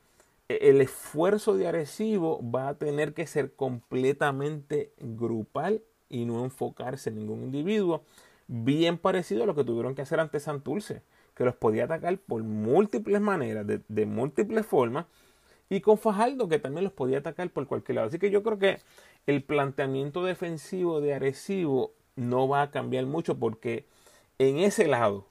el 0.56 0.80
esfuerzo 0.80 1.56
de 1.56 1.68
Arecibo 1.68 2.40
va 2.42 2.68
a 2.68 2.74
tener 2.74 3.14
que 3.14 3.26
ser 3.26 3.54
completamente 3.54 4.92
grupal 4.98 5.82
y 6.08 6.24
no 6.24 6.44
enfocarse 6.44 7.10
en 7.10 7.16
ningún 7.16 7.44
individuo, 7.44 8.02
bien 8.48 8.98
parecido 8.98 9.44
a 9.44 9.46
lo 9.46 9.54
que 9.54 9.62
tuvieron 9.62 9.94
que 9.94 10.02
hacer 10.02 10.18
ante 10.18 10.40
Santurce, 10.40 11.02
que 11.34 11.44
los 11.44 11.54
podía 11.54 11.84
atacar 11.84 12.18
por 12.18 12.42
múltiples 12.42 13.20
maneras, 13.20 13.64
de, 13.66 14.06
múltiples 14.06 14.66
formas, 14.66 15.06
y 15.68 15.80
con 15.80 15.98
Fajardo, 15.98 16.48
que 16.48 16.58
también 16.58 16.82
los 16.82 16.92
podía 16.92 17.18
atacar 17.18 17.50
por 17.50 17.68
cualquier 17.68 17.96
lado. 17.96 18.08
Así 18.08 18.18
que 18.18 18.32
yo 18.32 18.42
creo 18.42 18.58
que 18.58 18.80
el 19.26 19.44
planteamiento 19.44 20.24
defensivo 20.24 21.00
de 21.00 21.14
Arecibo 21.14 21.92
no 22.16 22.48
va 22.48 22.62
a 22.62 22.70
cambiar 22.72 23.06
mucho 23.06 23.38
porque 23.38 23.86
en 24.40 24.58
ese 24.58 24.88
lado, 24.88 25.28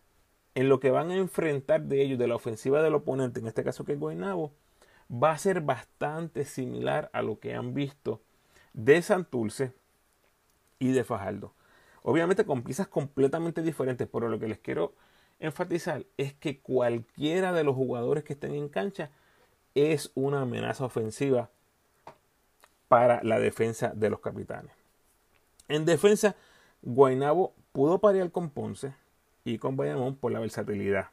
en 0.56 0.70
lo 0.70 0.80
que 0.80 0.92
van 0.92 1.12
a 1.12 1.18
enfrentar 1.18 1.82
de 1.82 2.02
ellos, 2.04 2.18
de 2.18 2.28
la 2.30 2.36
ofensiva 2.36 2.82
del 2.82 2.96
oponente, 2.96 3.42
en 3.42 3.48
este 3.48 3.66
caso 3.66 3.84
que 3.84 3.94
es 3.94 4.00
Guaynabo, 4.00 4.54
va 5.12 5.32
a 5.32 5.38
ser 5.38 5.62
bastante 5.62 6.46
similar 6.46 7.10
a 7.14 7.22
lo 7.22 7.40
que 7.40 7.56
han 7.56 7.74
visto 7.74 8.22
de 8.74 9.02
Santurce 9.02 9.74
y 10.78 10.92
de 10.92 11.04
Fajardo. 11.04 11.54
Obviamente 12.04 12.46
con 12.46 12.64
piezas 12.64 12.88
completamente 12.88 13.62
diferentes, 13.62 14.08
pero 14.12 14.30
lo 14.30 14.40
que 14.40 14.48
les 14.48 14.60
quiero 14.60 14.94
enfatizar 15.40 16.06
es 16.18 16.34
que 16.34 16.60
cualquiera 16.60 17.54
de 17.54 17.64
los 17.64 17.76
jugadores 17.76 18.24
que 18.24 18.34
estén 18.34 18.54
en 18.56 18.70
cancha 18.70 19.10
es 19.76 20.12
una 20.16 20.42
amenaza 20.42 20.86
ofensiva 20.86 21.50
para 22.88 23.22
la 23.24 23.40
defensa 23.40 23.94
de 23.96 24.10
los 24.10 24.20
capitanes. 24.20 24.72
En 25.68 25.86
defensa, 25.86 26.36
Guainabo 26.82 27.54
pudo 27.72 28.00
parear 28.00 28.32
con 28.32 28.50
Ponce 28.50 28.94
y 29.44 29.58
con 29.58 29.78
Bayamón 29.78 30.16
por 30.16 30.32
la 30.32 30.40
versatilidad. 30.40 31.08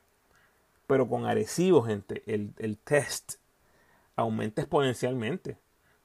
Pero 0.87 1.09
con 1.09 1.27
Arecibo, 1.27 1.83
gente, 1.83 2.23
el, 2.27 2.53
el 2.59 2.79
test 2.79 3.35
aumenta 4.17 4.63
exponencialmente, 4.63 5.59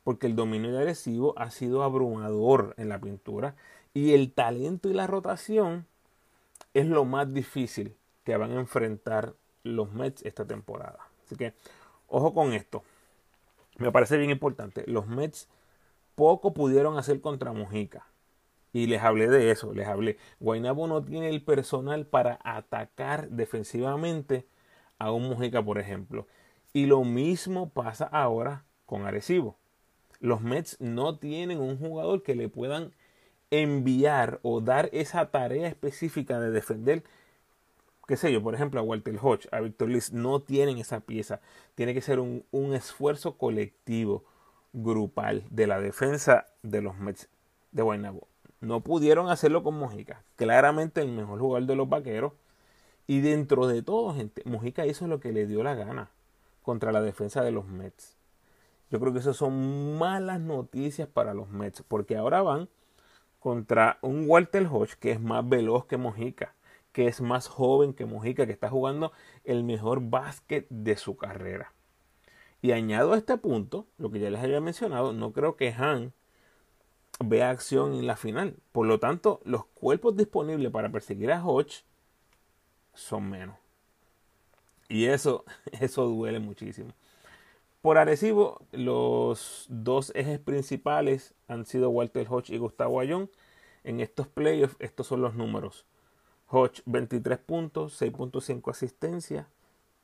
porque 0.04 0.28
el 0.28 0.36
dominio 0.36 0.78
agresivo 0.78 1.34
ha 1.38 1.50
sido 1.52 1.84
abrumador 1.84 2.76
en 2.78 2.90
la 2.90 3.00
pintura 3.00 3.56
y 3.94 4.14
el 4.14 4.34
talento 4.34 4.90
y 4.90 4.94
la 4.94 5.08
rotación 5.08 5.88
es 6.74 6.86
lo 6.86 7.06
más 7.06 7.34
difícil 7.34 7.96
que 8.24 8.38
van 8.38 8.52
a 8.52 8.60
enfrentar 8.60 9.34
los 9.64 9.92
Mets 9.92 10.24
esta 10.24 10.46
temporada. 10.46 11.00
Así 11.26 11.36
que 11.36 11.54
Ojo 12.14 12.34
con 12.34 12.52
esto. 12.52 12.84
Me 13.78 13.90
parece 13.90 14.18
bien 14.18 14.32
importante. 14.32 14.84
Los 14.86 15.08
Mets 15.08 15.48
poco 16.16 16.54
pudieron 16.54 16.98
hacer 16.98 17.22
contra 17.22 17.54
Mojica. 17.54 18.06
Y 18.74 18.88
les 18.88 19.02
hablé 19.02 19.30
de 19.30 19.50
eso, 19.50 19.74
les 19.74 19.88
hablé. 19.88 20.18
Guaynabo 20.42 20.88
no 20.88 21.02
tiene 21.04 21.30
el 21.30 21.42
personal 21.42 22.06
para 22.06 22.38
atacar 22.44 23.30
defensivamente 23.30 24.46
a 25.00 25.12
un 25.12 25.30
Mojica, 25.30 25.64
por 25.64 25.80
ejemplo. 25.80 26.28
Y 26.74 26.86
lo 26.86 27.04
mismo 27.04 27.70
pasa 27.70 28.06
ahora 28.06 28.64
con 28.86 29.06
Arecibo. 29.06 29.58
Los 30.20 30.42
Mets 30.42 30.80
no 30.80 31.18
tienen 31.18 31.60
un 31.60 31.78
jugador 31.78 32.24
que 32.24 32.36
le 32.36 32.48
puedan 32.48 32.94
enviar 33.50 34.40
o 34.44 34.62
dar 34.62 34.90
esa 34.94 35.30
tarea 35.32 35.68
específica 35.68 36.40
de 36.40 36.52
defender, 36.52 37.04
qué 38.08 38.16
sé 38.16 38.32
yo, 38.32 38.42
por 38.42 38.56
ejemplo, 38.56 38.80
a 38.80 38.84
Walter 38.84 39.18
Hodge, 39.22 39.48
a 39.52 39.60
Victor 39.60 39.90
Liz, 39.90 40.14
no 40.14 40.42
tienen 40.42 40.78
esa 40.78 41.02
pieza. 41.02 41.42
Tiene 41.76 41.94
que 41.94 42.02
ser 42.02 42.20
un, 42.20 42.46
un 42.52 42.74
esfuerzo 42.74 43.38
colectivo, 43.38 44.24
grupal, 44.72 45.44
de 45.50 45.68
la 45.68 45.82
defensa 45.82 46.46
de 46.64 46.82
los 46.82 46.98
Mets 46.98 47.28
de 47.72 47.82
Guaynabo. 47.84 48.28
No 48.62 48.82
pudieron 48.82 49.30
hacerlo 49.30 49.64
con 49.64 49.78
Mojica. 49.78 50.24
Claramente 50.38 51.02
el 51.02 51.12
mejor 51.12 51.40
jugador 51.40 51.68
de 51.68 51.76
los 51.76 51.90
vaqueros. 51.90 52.34
Y 53.08 53.20
dentro 53.20 53.68
de 53.68 53.82
todo, 53.82 54.14
gente, 54.14 54.44
Mojica 54.46 54.86
hizo 54.86 55.08
lo 55.08 55.20
que 55.20 55.34
le 55.34 55.48
dio 55.48 55.64
la 55.64 55.76
gana 55.76 56.12
contra 56.62 56.92
la 56.92 57.02
defensa 57.02 57.44
de 57.44 57.52
los 57.52 57.68
Mets. 57.68 58.18
Yo 58.90 59.00
creo 59.00 59.14
que 59.14 59.20
esas 59.20 59.38
son 59.38 59.98
malas 59.98 60.40
noticias 60.40 61.08
para 61.08 61.34
los 61.34 61.50
Mets, 61.50 61.84
porque 61.88 62.18
ahora 62.18 62.42
van 62.42 62.70
contra 63.40 63.98
un 64.02 64.26
Walter 64.28 64.68
Hodge 64.72 64.96
que 65.00 65.12
es 65.12 65.20
más 65.20 65.48
veloz 65.48 65.86
que 65.86 65.98
Mojica, 65.98 66.54
que 66.92 67.08
es 67.08 67.22
más 67.22 67.48
joven 67.48 67.94
que 67.94 68.06
Mojica, 68.06 68.46
que 68.46 68.52
está 68.52 68.70
jugando 68.70 69.12
el 69.44 69.64
mejor 69.64 70.02
básquet 70.02 70.68
de 70.70 70.98
su 70.98 71.18
carrera. 71.18 71.74
Y 72.62 72.74
añado 72.74 73.14
a 73.14 73.18
este 73.18 73.38
punto, 73.38 73.88
lo 73.98 74.12
que 74.12 74.20
ya 74.20 74.30
les 74.30 74.44
había 74.44 74.62
mencionado, 74.62 75.14
no 75.14 75.32
creo 75.32 75.56
que 75.56 75.74
Han 75.74 76.14
vea 77.20 77.50
acción 77.50 77.94
en 77.94 78.08
la 78.08 78.18
final. 78.18 78.58
Por 78.72 78.88
lo 78.88 79.00
tanto, 79.00 79.42
los 79.44 79.66
cuerpos 79.66 80.16
disponibles 80.16 80.72
para 80.72 80.92
perseguir 80.92 81.32
a 81.32 81.44
Hodge 81.44 81.84
son 82.94 83.30
menos. 83.30 83.56
Y 84.92 85.06
eso, 85.06 85.46
eso 85.80 86.06
duele 86.06 86.40
muchísimo. 86.40 86.92
Por 87.82 87.98
Arecibo, 87.98 88.62
los 88.72 89.66
dos 89.70 90.12
ejes 90.14 90.38
principales 90.40 91.34
han 91.48 91.66
sido 91.66 91.90
Walter 91.90 92.28
Hodge 92.30 92.52
y 92.54 92.58
Gustavo 92.58 93.00
Ayón. 93.00 93.30
En 93.84 94.02
estos 94.02 94.28
playoffs, 94.28 94.76
estos 94.80 95.08
son 95.08 95.22
los 95.22 95.34
números. 95.34 95.86
Hodge 96.48 96.84
23 96.86 97.40
puntos, 97.40 98.00
6.5 98.00 98.70
asistencias, 98.70 99.48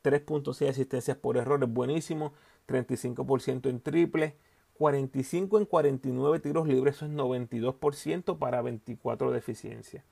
3.6 0.03 0.69
asistencias 0.69 1.17
por 1.17 1.37
errores, 1.37 1.69
buenísimo, 1.69 2.33
35% 2.67 3.69
en 3.69 3.81
triple, 3.81 4.35
45 4.75 5.59
en 5.59 5.65
49 5.65 6.39
tiros 6.39 6.67
libres, 6.67 6.95
eso 6.95 7.05
es 7.05 7.11
92% 7.11 8.39
para 8.39 8.61
24 8.61 9.31
de 9.31 9.37
eficiencia. 9.37 10.03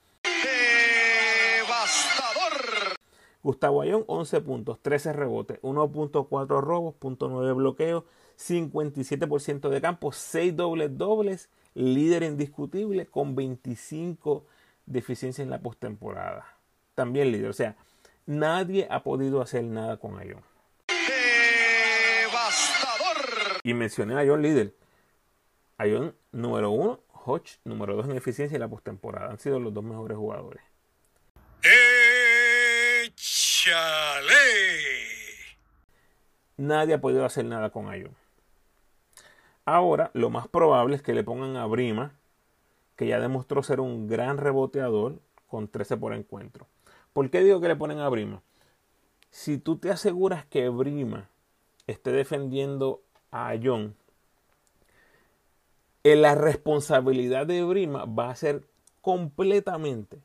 Gustavo 3.46 3.84
Ayón, 3.84 4.04
11 4.08 4.42
puntos, 4.42 4.80
13 4.82 5.14
rebotes, 5.14 5.62
1.4 5.62 6.62
robos, 6.62 6.96
0.9 7.00 7.56
bloqueos, 7.56 8.04
57% 8.40 9.70
de 9.70 9.82
campo, 9.82 10.12
6 10.12 10.56
dobles 10.56 10.98
dobles, 10.98 11.50
líder 11.76 12.24
indiscutible 12.24 13.06
con 13.06 13.36
25 13.36 14.48
deficiencias 14.88 15.46
en 15.46 15.52
la 15.52 15.60
postemporada. 15.60 16.58
También 16.96 17.32
líder, 17.32 17.52
o 17.52 17.54
sea, 17.54 17.76
nadie 18.26 18.88
ha 18.90 19.04
podido 19.04 19.44
hacer 19.44 19.64
nada 19.64 19.98
con 19.98 20.18
Ayón. 20.18 20.42
Y 23.62 23.76
mencioné 23.76 24.16
a 24.16 24.20
Ayón 24.22 24.42
líder. 24.42 24.74
Ayón 25.78 26.16
número 26.32 26.72
1, 26.72 27.00
Hodge 27.26 27.60
número 27.64 27.96
2 27.96 28.08
en 28.08 28.18
eficiencia 28.18 28.56
en 28.56 28.62
la 28.62 28.68
postemporada. 28.68 29.30
Han 29.30 29.38
sido 29.38 29.60
los 29.60 29.72
dos 29.72 29.84
mejores 29.84 30.18
jugadores. 30.18 30.64
Nadie 36.58 36.94
ha 36.94 37.02
podido 37.02 37.26
hacer 37.26 37.46
nada 37.46 37.70
con 37.70 37.94
ello. 37.94 38.10
Ahora, 39.66 40.12
lo 40.14 40.30
más 40.30 40.48
probable 40.48 40.96
es 40.96 41.02
que 41.02 41.14
le 41.14 41.24
pongan 41.24 41.56
a 41.58 41.66
Brima, 41.66 42.14
que 42.96 43.08
ya 43.08 43.20
demostró 43.20 43.64
ser 43.64 43.80
un 43.80 44.08
gran 44.08 44.38
reboteador 44.38 45.20
con 45.48 45.68
13 45.68 45.98
por 45.98 46.14
encuentro. 46.14 46.68
¿Por 47.14 47.30
qué 47.30 47.44
digo 47.44 47.60
que 47.60 47.68
le 47.68 47.76
ponen 47.76 48.00
a 48.00 48.10
Brima? 48.10 48.42
Si 49.32 49.58
tú 49.58 49.78
te 49.78 49.90
aseguras 49.90 50.46
que 50.46 50.70
Brima 50.70 51.28
esté 51.88 52.12
defendiendo 52.12 53.02
a 53.32 53.56
John, 53.62 53.96
eh, 56.04 56.16
la 56.16 56.36
responsabilidad 56.36 57.48
de 57.48 57.64
Brima 57.64 58.06
va 58.06 58.30
a 58.30 58.36
ser 58.36 58.64
completamente 59.02 60.20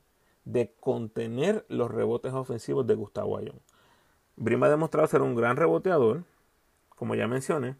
de 0.53 0.73
contener 0.81 1.65
los 1.69 1.91
rebotes 1.91 2.33
ofensivos 2.33 2.87
de 2.87 2.95
Gustavo 2.95 3.37
Ayón. 3.37 3.61
Brima 4.37 4.67
ha 4.67 4.71
demostrado 4.71 5.07
ser 5.07 5.23
un 5.23 5.35
gran 5.35 5.57
reboteador, 5.57 6.25
como 6.97 7.15
ya 7.15 7.29
mencioné, 7.29 7.77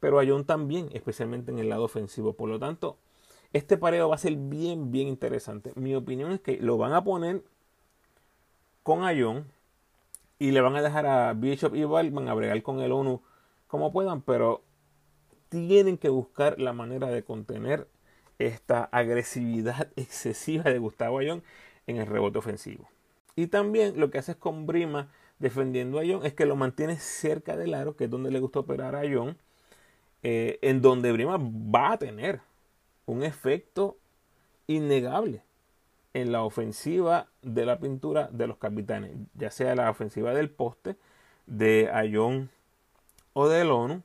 pero 0.00 0.18
Ayón 0.18 0.44
también, 0.44 0.88
especialmente 0.92 1.50
en 1.50 1.58
el 1.58 1.68
lado 1.68 1.84
ofensivo. 1.84 2.34
Por 2.34 2.48
lo 2.48 2.58
tanto, 2.58 2.96
este 3.52 3.76
pareo 3.76 4.08
va 4.08 4.16
a 4.16 4.18
ser 4.18 4.36
bien, 4.36 4.92
bien 4.92 5.08
interesante. 5.08 5.72
Mi 5.74 5.94
opinión 5.94 6.32
es 6.32 6.40
que 6.40 6.58
lo 6.58 6.76
van 6.76 6.92
a 6.92 7.02
poner 7.02 7.42
con 8.82 9.04
Ayón 9.04 9.46
y 10.38 10.50
le 10.50 10.60
van 10.60 10.76
a 10.76 10.82
dejar 10.82 11.06
a 11.06 11.32
Bishop 11.32 11.74
y 11.74 11.84
Balman 11.84 12.28
a 12.28 12.34
bregar 12.34 12.62
con 12.62 12.80
el 12.80 12.92
ONU 12.92 13.22
como 13.66 13.92
puedan, 13.92 14.20
pero 14.22 14.62
tienen 15.48 15.96
que 15.96 16.08
buscar 16.08 16.60
la 16.60 16.72
manera 16.72 17.08
de 17.08 17.24
contener 17.24 17.88
esta 18.38 18.84
agresividad 18.84 19.88
excesiva 19.96 20.64
de 20.64 20.78
Gustavo 20.78 21.18
Ayón 21.18 21.42
en 21.86 21.96
el 21.96 22.06
rebote 22.06 22.38
ofensivo. 22.38 22.88
Y 23.34 23.48
también 23.48 24.00
lo 24.00 24.10
que 24.10 24.18
haces 24.18 24.36
con 24.36 24.66
Brima 24.66 25.08
defendiendo 25.38 25.98
a 25.98 26.02
John 26.06 26.24
es 26.24 26.32
que 26.32 26.46
lo 26.46 26.56
mantiene 26.56 26.96
cerca 26.98 27.56
del 27.56 27.74
aro, 27.74 27.96
que 27.96 28.04
es 28.04 28.10
donde 28.10 28.30
le 28.30 28.40
gusta 28.40 28.60
operar 28.60 28.96
a 28.96 29.02
John, 29.02 29.36
eh, 30.22 30.58
en 30.62 30.80
donde 30.80 31.12
Brima 31.12 31.38
va 31.38 31.92
a 31.92 31.98
tener 31.98 32.40
un 33.04 33.22
efecto 33.22 33.96
innegable 34.66 35.42
en 36.14 36.32
la 36.32 36.42
ofensiva 36.42 37.28
de 37.42 37.66
la 37.66 37.78
pintura 37.78 38.28
de 38.32 38.46
los 38.46 38.56
capitanes, 38.56 39.12
ya 39.34 39.50
sea 39.50 39.74
la 39.74 39.90
ofensiva 39.90 40.32
del 40.32 40.50
poste 40.50 40.96
de 41.46 41.90
Ayón 41.92 42.50
o 43.34 43.48
del 43.48 43.70
ONU, 43.70 44.02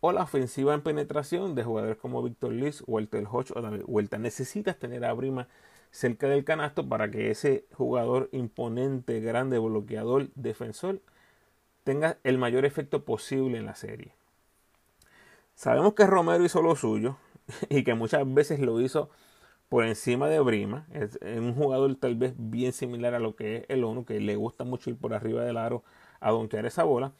o 0.00 0.10
la 0.10 0.22
ofensiva 0.22 0.74
en 0.74 0.80
penetración 0.80 1.54
de 1.54 1.62
jugadores 1.62 1.96
como 1.98 2.22
Víctor 2.22 2.52
Liz, 2.52 2.82
Walter 2.86 3.24
Hodge 3.30 3.52
o 3.54 3.60
David 3.60 3.82
Vuelta. 3.86 4.18
Necesitas 4.18 4.76
tener 4.76 5.04
a 5.04 5.12
Brima 5.12 5.46
cerca 5.92 6.26
del 6.26 6.44
canasto 6.44 6.88
para 6.88 7.10
que 7.10 7.30
ese 7.30 7.66
jugador 7.72 8.28
imponente, 8.32 9.20
grande, 9.20 9.58
bloqueador, 9.58 10.30
defensor, 10.34 11.00
tenga 11.84 12.18
el 12.24 12.38
mayor 12.38 12.64
efecto 12.64 13.04
posible 13.04 13.58
en 13.58 13.66
la 13.66 13.76
serie. 13.76 14.14
Sabemos 15.54 15.94
que 15.94 16.06
Romero 16.06 16.44
hizo 16.44 16.62
lo 16.62 16.74
suyo 16.74 17.18
y 17.68 17.84
que 17.84 17.94
muchas 17.94 18.22
veces 18.32 18.58
lo 18.58 18.80
hizo 18.80 19.10
por 19.68 19.84
encima 19.84 20.28
de 20.28 20.40
Brima. 20.40 20.86
Es 20.92 21.18
un 21.22 21.54
jugador 21.54 21.94
tal 21.96 22.14
vez 22.16 22.32
bien 22.36 22.72
similar 22.72 23.14
a 23.14 23.20
lo 23.20 23.36
que 23.36 23.58
es 23.58 23.64
el 23.68 23.84
ONU, 23.84 24.04
que 24.04 24.18
le 24.18 24.36
gusta 24.36 24.64
mucho 24.64 24.90
ir 24.90 24.96
por 24.96 25.14
arriba 25.14 25.44
del 25.44 25.58
aro 25.58 25.84
a 26.20 26.30
donkear 26.30 26.64
esa 26.66 26.84
bola. 26.84 27.12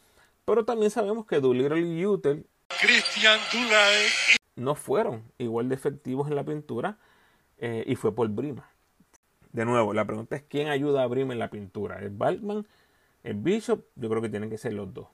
Pero 0.47 0.65
también 0.65 0.91
sabemos 0.91 1.27
que 1.27 1.41
Doolittle 1.41 1.81
y 1.81 2.07
Utel 2.07 2.47
no 4.57 4.75
fueron 4.75 5.23
igual 5.39 5.69
de 5.69 5.75
efectivos 5.75 6.29
en 6.29 6.37
la 6.37 6.45
pintura 6.45 6.99
eh, 7.63 7.85
y 7.87 7.95
fue 7.95 8.13
por 8.13 8.29
Brima. 8.29 8.69
De 9.53 9.65
nuevo, 9.65 9.95
la 9.95 10.05
pregunta 10.05 10.35
es 10.35 10.43
quién 10.43 10.67
ayuda 10.67 11.05
a 11.05 11.07
Brima 11.07 11.33
en 11.33 11.39
la 11.39 11.49
pintura. 11.49 12.03
¿Es 12.03 12.17
Balkman? 12.19 12.67
¿Es 13.23 13.41
Bishop? 13.41 13.85
Yo 13.95 14.11
creo 14.11 14.21
que 14.21 14.29
tienen 14.29 14.51
que 14.51 14.59
ser 14.59 14.73
los 14.73 14.93
dos. 14.93 15.07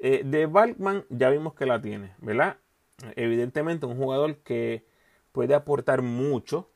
Eh, 0.00 0.22
de 0.24 0.46
Balkman 0.46 1.04
ya 1.08 1.30
vimos 1.30 1.54
que 1.54 1.66
la 1.66 1.80
tiene, 1.80 2.14
¿verdad? 2.18 2.56
Evidentemente 3.14 3.86
un 3.86 3.96
jugador 3.96 4.38
que 4.38 4.86
puede 5.30 5.54
aportar 5.54 6.02
mucho, 6.02 6.68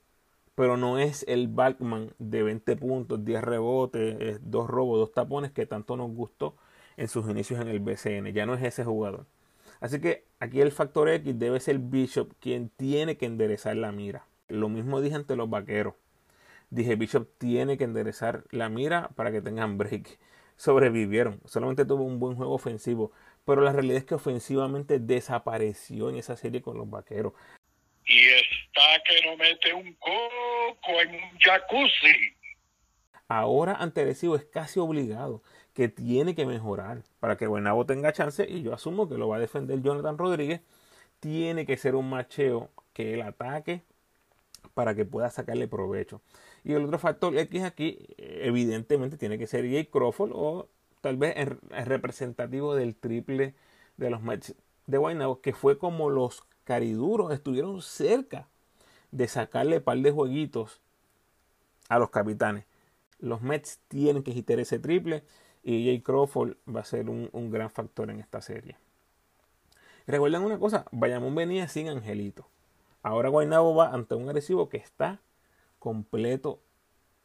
pero 0.54 0.76
no 0.76 1.00
es 1.00 1.24
el 1.26 1.48
Balkman 1.48 2.14
de 2.20 2.44
20 2.44 2.76
puntos, 2.76 3.24
10 3.24 3.42
rebotes, 3.42 4.38
dos 4.48 4.68
robos, 4.70 5.00
dos 5.00 5.12
tapones 5.12 5.50
que 5.50 5.66
tanto 5.66 5.96
nos 5.96 6.12
gustó 6.12 6.54
en 6.96 7.08
sus 7.08 7.28
inicios 7.28 7.60
en 7.60 7.66
el 7.66 7.80
BCN. 7.80 8.32
Ya 8.32 8.46
no 8.46 8.54
es 8.54 8.62
ese 8.62 8.84
jugador. 8.84 9.26
Así 9.80 10.00
que 10.00 10.26
aquí 10.38 10.60
el 10.60 10.70
factor 10.70 11.08
X 11.08 11.36
debe 11.36 11.58
ser 11.58 11.80
Bishop 11.80 12.34
quien 12.38 12.68
tiene 12.68 13.16
que 13.16 13.26
enderezar 13.26 13.74
la 13.74 13.90
mira. 13.90 14.26
Lo 14.48 14.68
mismo 14.68 15.00
dije 15.00 15.16
ante 15.16 15.36
los 15.36 15.48
vaqueros. 15.48 15.94
Dije, 16.70 16.96
Bishop 16.96 17.28
tiene 17.38 17.76
que 17.76 17.84
enderezar 17.84 18.44
la 18.50 18.68
mira 18.68 19.10
para 19.14 19.30
que 19.30 19.42
tengan 19.42 19.76
break. 19.76 20.18
Sobrevivieron. 20.56 21.40
Solamente 21.44 21.84
tuvo 21.84 22.04
un 22.04 22.18
buen 22.18 22.34
juego 22.34 22.54
ofensivo. 22.54 23.12
Pero 23.44 23.60
la 23.62 23.72
realidad 23.72 23.98
es 23.98 24.04
que 24.04 24.14
ofensivamente 24.14 24.98
desapareció 24.98 26.08
en 26.08 26.16
esa 26.16 26.36
serie 26.36 26.62
con 26.62 26.78
los 26.78 26.88
vaqueros. 26.88 27.34
Y 28.06 28.20
está 28.28 29.02
que 29.06 29.26
no 29.28 29.36
mete 29.36 29.74
un 29.74 29.94
coco 29.94 31.00
en 31.02 31.14
un 31.14 31.38
jacuzzi. 31.38 32.36
Ahora 33.28 33.74
ante 33.74 34.02
Arecibo 34.02 34.36
es 34.36 34.44
casi 34.44 34.80
obligado 34.80 35.42
que 35.74 35.88
tiene 35.88 36.34
que 36.34 36.46
mejorar 36.46 37.02
para 37.18 37.36
que 37.36 37.46
Guaynabo 37.46 37.86
tenga 37.86 38.12
chance 38.12 38.46
y 38.48 38.62
yo 38.62 38.74
asumo 38.74 39.08
que 39.08 39.16
lo 39.16 39.28
va 39.28 39.36
a 39.36 39.40
defender 39.40 39.80
Jonathan 39.80 40.18
Rodríguez. 40.18 40.60
Tiene 41.20 41.64
que 41.66 41.76
ser 41.76 41.94
un 41.94 42.10
macheo 42.10 42.70
que 42.92 43.14
él 43.14 43.22
ataque 43.22 43.82
para 44.74 44.94
que 44.94 45.04
pueda 45.04 45.30
sacarle 45.30 45.68
provecho. 45.68 46.20
Y 46.64 46.72
el 46.72 46.84
otro 46.84 46.98
factor 46.98 47.36
X 47.36 47.62
aquí, 47.62 47.98
evidentemente, 48.18 49.16
tiene 49.16 49.38
que 49.38 49.46
ser 49.46 49.68
Jay 49.68 49.86
Crawford 49.86 50.32
o 50.34 50.68
tal 51.00 51.16
vez 51.16 51.34
el 51.36 51.58
representativo 51.84 52.74
del 52.74 52.94
triple 52.94 53.54
de 53.96 54.10
los 54.10 54.22
Mets 54.22 54.54
de 54.86 54.98
Guaynabo, 54.98 55.40
que 55.40 55.52
fue 55.52 55.78
como 55.78 56.10
los 56.10 56.44
cariduros 56.64 57.32
estuvieron 57.32 57.82
cerca 57.82 58.46
de 59.10 59.28
sacarle 59.28 59.78
un 59.78 59.82
par 59.84 59.98
de 59.98 60.10
jueguitos 60.10 60.80
a 61.88 61.98
los 61.98 62.10
capitanes. 62.10 62.64
Los 63.18 63.42
Mets 63.42 63.78
tienen 63.88 64.22
que 64.22 64.32
quitar 64.32 64.58
ese 64.58 64.78
triple 64.78 65.22
y 65.62 65.84
Jay 65.84 66.00
Crawford 66.00 66.56
va 66.68 66.80
a 66.80 66.84
ser 66.84 67.08
un, 67.08 67.50
gran 67.50 67.70
factor 67.70 68.10
en 68.10 68.20
esta 68.20 68.40
serie. 68.40 68.76
Recuerden 70.06 70.42
una 70.42 70.58
cosa, 70.58 70.86
Bayamón 70.90 71.34
venía 71.34 71.68
sin 71.68 71.88
Angelito. 71.88 72.46
Ahora 73.02 73.28
Guaynabo 73.28 73.74
va 73.74 73.92
ante 73.92 74.14
un 74.14 74.28
agresivo 74.28 74.68
que 74.68 74.76
está 74.76 75.20
completo 75.78 76.60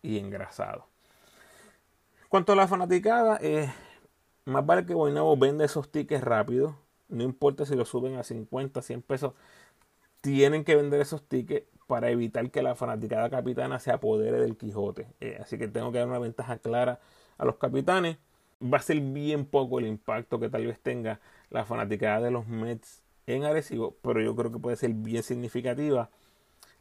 y 0.02 0.18
engrasado. 0.18 0.88
Cuanto 2.30 2.54
a 2.54 2.56
la 2.56 2.68
fanaticada, 2.68 3.38
eh, 3.42 3.72
más 4.46 4.66
vale 4.66 4.86
que 4.86 4.94
Guaynabo 4.94 5.38
venda 5.38 5.66
esos 5.66 5.92
tickets 5.92 6.24
rápido. 6.24 6.78
No 7.10 7.24
importa 7.24 7.66
si 7.66 7.76
lo 7.76 7.86
suben 7.86 8.16
a 8.18 8.24
50, 8.24 8.82
100 8.82 9.02
pesos. 9.02 9.34
Tienen 10.22 10.64
que 10.64 10.76
vender 10.76 11.00
esos 11.00 11.24
tickets 11.24 11.68
para 11.88 12.10
evitar 12.10 12.50
que 12.52 12.62
la 12.62 12.76
fanaticada 12.76 13.30
capitana 13.30 13.80
se 13.80 13.92
apodere 13.92 14.40
del 14.40 14.58
Quijote. 14.58 15.08
Eh, 15.22 15.38
así 15.42 15.58
que 15.58 15.68
tengo 15.68 15.92
que 15.92 16.00
dar 16.00 16.08
una 16.08 16.20
ventaja 16.20 16.58
clara 16.58 17.00
a 17.38 17.46
los 17.46 17.58
capitanes. 17.58 18.18
Va 18.62 18.80
a 18.80 18.82
ser 18.82 19.00
bien 19.00 19.46
poco 19.46 19.80
el 19.80 19.86
impacto 19.86 20.40
que 20.40 20.50
tal 20.50 20.66
vez 20.66 20.80
tenga 20.80 21.20
la 21.50 21.66
fanaticada 21.66 22.22
de 22.22 22.32
los 22.32 22.48
Mets 22.48 23.04
en 23.28 23.44
Arecibo, 23.44 23.96
pero 24.02 24.22
yo 24.22 24.36
creo 24.36 24.52
que 24.52 24.58
puede 24.58 24.78
ser 24.78 24.92
bien 24.92 25.22
significativa 25.22 26.10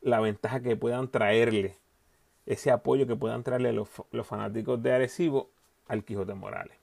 la 0.00 0.20
ventaja 0.20 0.61
que 0.61 0.76
puedan 0.76 1.09
traerle, 1.11 1.76
ese 2.46 2.70
apoyo 2.70 3.06
que 3.06 3.16
puedan 3.16 3.42
traerle 3.42 3.72
los, 3.72 3.88
fanáticos 4.24 4.80
de 4.82 4.92
Arecibo 4.92 5.50
al 5.88 6.04
Quijote 6.04 6.35
Morales. 6.35 6.76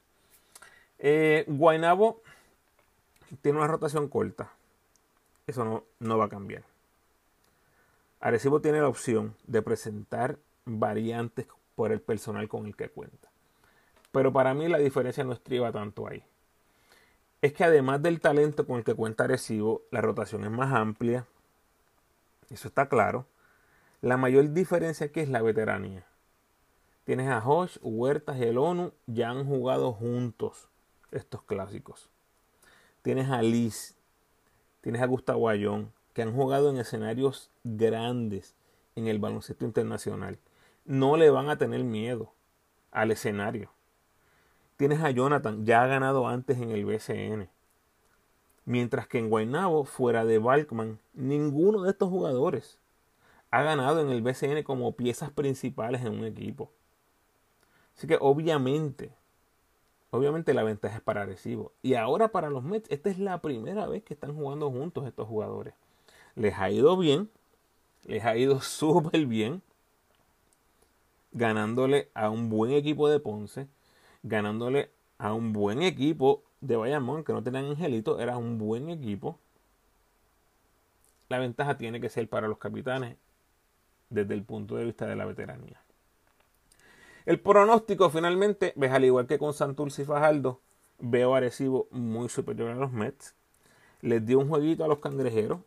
Eh, 1.00 1.46
Guainabo 1.48 2.22
tiene 3.42 3.58
una 3.58 3.68
rotación 3.68 4.10
corta. 4.10 4.52
Eso 5.48 5.66
no, 5.66 5.84
no 6.00 6.18
va 6.18 6.26
a 6.26 6.30
cambiar. 6.30 6.64
Arecibo 8.20 8.62
tiene 8.62 8.80
la 8.80 8.88
opción 8.88 9.36
de 9.48 9.62
presentar 9.62 10.38
variantes 10.66 11.48
por 11.76 11.92
el 11.92 12.02
personal 12.02 12.48
con 12.48 12.66
el 12.66 12.76
que 12.76 12.90
cuenta. 12.90 13.30
Pero 14.12 14.32
para 14.32 14.54
mí 14.54 14.68
la 14.68 14.78
diferencia 14.78 15.24
no 15.24 15.34
estriba 15.34 15.72
tanto 15.72 16.08
ahí. 16.08 16.24
Es 17.44 17.52
que 17.52 17.66
además 17.66 18.02
del 18.02 18.22
talento 18.22 18.66
con 18.66 18.78
el 18.78 18.86
que 18.86 18.94
cuenta 18.94 19.26
Arecibo, 19.26 19.82
la 19.92 20.00
rotación 20.00 20.46
es 20.46 20.50
más 20.50 20.72
amplia. 20.72 21.26
Eso 22.50 22.70
está 22.70 22.88
claro. 22.88 23.26
La 24.00 24.16
mayor 24.16 24.54
diferencia 24.54 25.08
aquí 25.08 25.20
es 25.20 25.28
la 25.28 25.42
veteranía. 25.42 26.06
Tienes 27.04 27.30
a 27.30 27.42
Josh, 27.42 27.80
Huertas 27.82 28.38
y 28.38 28.44
el 28.44 28.58
ONU, 28.58 28.94
ya 29.08 29.30
han 29.30 29.46
jugado 29.46 29.92
juntos 29.92 30.70
estos 31.12 31.44
clásicos. 31.44 32.10
Tienes 33.02 33.30
a 33.30 33.42
Liz, 33.42 33.98
tienes 34.80 35.02
a 35.02 35.06
Gustavo 35.06 35.50
Ayón, 35.50 35.92
que 36.14 36.22
han 36.22 36.34
jugado 36.34 36.70
en 36.70 36.78
escenarios 36.78 37.52
grandes 37.66 38.56
en 38.96 39.10
el 39.10 39.20
baloncesto 39.20 39.66
internacional. 39.66 40.40
No 40.86 41.18
le 41.18 41.30
van 41.30 41.50
a 41.50 41.58
tener 41.58 41.84
miedo 41.84 42.32
al 42.92 43.12
escenario. 43.12 43.70
Tienes 44.78 45.02
a 45.02 45.12
Jonathan, 45.12 45.66
ya 45.66 45.84
ha 45.84 45.88
ganado 45.88 46.28
antes 46.28 46.58
en 46.58 46.72
el 46.72 46.86
BCN. 46.86 47.50
Mientras 48.66 49.08
que 49.08 49.20
en 49.20 49.30
Guaynabo, 49.30 49.86
fuera 49.86 50.26
de 50.26 50.40
Balkman, 50.40 51.00
ninguno 51.14 51.84
de 51.84 51.92
estos 51.92 52.10
jugadores 52.10 52.80
ha 53.54 53.62
ganado 53.62 54.02
en 54.02 54.10
el 54.10 54.24
BCN 54.24 54.64
como 54.64 54.94
piezas 54.94 55.30
principales 55.30 56.02
en 56.02 56.14
un 56.14 56.26
equipo. 56.26 56.72
Así 57.96 58.08
que 58.08 58.18
obviamente, 58.20 59.12
obviamente 60.10 60.56
la 60.56 60.64
ventaja 60.64 60.96
es 60.96 61.04
para 61.04 61.28
Recibo. 61.28 61.72
Y 61.84 61.94
ahora 61.94 62.30
para 62.30 62.50
los 62.50 62.64
Mets, 62.64 62.90
esta 62.90 63.12
es 63.12 63.20
la 63.20 63.42
primera 63.42 63.86
vez 63.86 64.04
que 64.04 64.16
están 64.16 64.36
jugando 64.36 64.72
juntos 64.72 65.06
estos 65.06 65.28
jugadores. 65.28 65.76
Les 66.34 66.58
ha 66.58 66.72
ido 66.72 66.98
bien, 66.98 67.30
les 68.06 68.26
ha 68.26 68.36
ido 68.36 68.60
súper 68.64 69.28
bien, 69.28 69.62
ganándole 71.32 72.10
a 72.16 72.32
un 72.32 72.50
buen 72.50 72.72
equipo 72.72 73.08
de 73.08 73.20
Ponce, 73.20 73.68
ganándole 74.24 74.90
a 75.18 75.34
un 75.34 75.54
buen 75.54 75.82
equipo 75.82 76.44
de 76.62 76.76
Bayamón, 76.76 77.24
que 77.24 77.34
no 77.34 77.44
tenían 77.44 77.66
Angelito, 77.66 78.20
era 78.20 78.38
un 78.38 78.58
buen 78.58 78.90
equipo. 78.90 79.38
La 81.30 81.40
ventaja 81.40 81.78
tiene 81.78 82.02
que 82.02 82.10
ser 82.10 82.28
para 82.28 82.48
los 82.48 82.58
capitanes 82.58 83.18
desde 84.10 84.34
el 84.34 84.44
punto 84.44 84.76
de 84.76 84.86
vista 84.86 85.06
de 85.06 85.16
la 85.16 85.26
veteranía. 85.26 85.82
El 87.26 87.40
pronóstico 87.40 88.10
finalmente, 88.10 88.74
ves 88.76 88.92
al 88.92 89.06
igual 89.06 89.28
que 89.28 89.40
con 89.40 89.54
Santurce 89.54 90.02
y 90.02 90.06
Fajardo, 90.06 90.60
veo 91.00 91.34
a 91.34 91.38
Arecibo 91.38 91.88
muy 91.92 92.30
superior 92.30 92.70
a 92.70 92.76
los 92.76 92.92
Mets. 92.92 93.36
Les 94.02 94.26
dio 94.26 94.40
un 94.40 94.50
jueguito 94.50 94.84
a 94.84 94.88
los 94.88 95.00
cangrejeros 95.00 95.60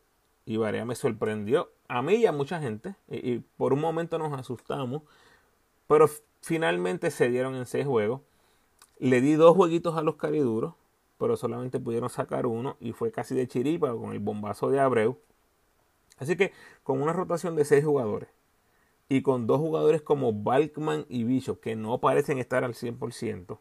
y 0.45 0.59
Varea 0.59 0.85
me 0.85 0.95
sorprendió 0.95 1.71
a 1.89 2.03
mí 2.03 2.17
y 2.17 2.27
a 2.27 2.33
mucha 2.33 2.61
gente. 2.61 2.95
Y, 3.09 3.39
por 3.39 3.73
un 3.73 3.81
momento 3.81 4.19
nos 4.19 4.33
asustamos, 4.39 5.03
pero 5.89 6.09
finalmente 6.43 7.11
se 7.11 7.29
dieron 7.31 7.55
en 7.55 7.67
seis 7.67 7.87
juegos. 7.87 8.21
Le 8.99 9.21
di 9.21 9.35
dos 9.35 9.55
jueguitos 9.55 9.97
a 9.97 10.03
los 10.03 10.17
cariduros, 10.17 10.75
pero 11.19 11.37
solamente 11.37 11.79
pudieron 11.79 12.11
sacar 12.11 12.47
uno 12.47 12.77
y 12.81 12.93
fue 12.93 13.13
casi 13.13 13.35
de 13.35 13.47
chiripa 13.47 13.95
con 13.95 14.13
el 14.13 14.21
bombazo 14.21 14.71
de 14.71 14.81
Abreu. 14.81 15.19
Así 16.19 16.37
que 16.37 16.53
con 16.83 17.03
una 17.03 17.13
rotación 17.13 17.57
de 17.57 17.65
seis 17.65 17.85
jugadores 17.85 18.29
y 19.09 19.23
con 19.23 19.47
dos 19.47 19.59
jugadores 19.59 20.03
como 20.03 20.33
Balkman 20.33 21.05
y 21.09 21.25
Bishop 21.25 21.61
que 21.61 21.77
no 21.77 21.99
parecen 21.99 22.39
estar 22.39 22.65
al 22.65 22.75
100%, 22.75 23.59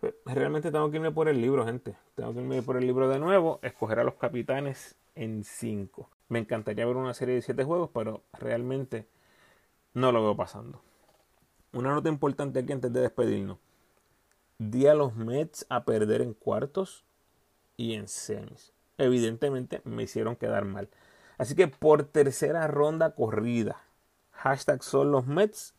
pues, 0.00 0.14
realmente 0.26 0.70
tengo 0.70 0.90
que 0.90 0.96
irme 0.96 1.10
por 1.10 1.28
el 1.28 1.40
libro, 1.40 1.64
gente. 1.64 1.96
Tengo 2.14 2.34
que 2.34 2.40
irme 2.40 2.62
por 2.62 2.76
el 2.76 2.86
libro 2.86 3.08
de 3.08 3.18
nuevo, 3.18 3.58
escoger 3.62 3.98
a 3.98 4.04
los 4.04 4.14
capitanes 4.14 4.96
en 5.14 5.44
5. 5.44 6.10
Me 6.28 6.40
encantaría 6.40 6.84
ver 6.84 6.96
una 6.96 7.14
serie 7.14 7.36
de 7.36 7.42
7 7.42 7.64
juegos, 7.64 7.90
pero 7.94 8.22
realmente 8.34 9.06
no 9.94 10.12
lo 10.12 10.22
veo 10.22 10.36
pasando. 10.36 10.82
Una 11.72 11.94
nota 11.94 12.08
importante 12.08 12.58
aquí 12.58 12.72
antes 12.72 12.92
de 12.92 13.00
despedirnos. 13.00 13.58
Di 14.58 14.86
a 14.86 14.94
los 14.94 15.14
Mets 15.14 15.66
a 15.68 15.84
perder 15.84 16.22
en 16.22 16.34
cuartos 16.34 17.04
y 17.76 17.94
en 17.94 18.08
semis. 18.08 18.72
Evidentemente 18.98 19.82
me 19.84 20.04
hicieron 20.04 20.36
quedar 20.36 20.64
mal. 20.64 20.88
Así 21.38 21.54
que 21.54 21.68
por 21.68 22.04
tercera 22.04 22.66
ronda 22.66 23.14
corrida, 23.14 23.82
hashtag 24.32 24.82
son 24.82 25.12
los 25.12 25.26
Mets 25.26 25.74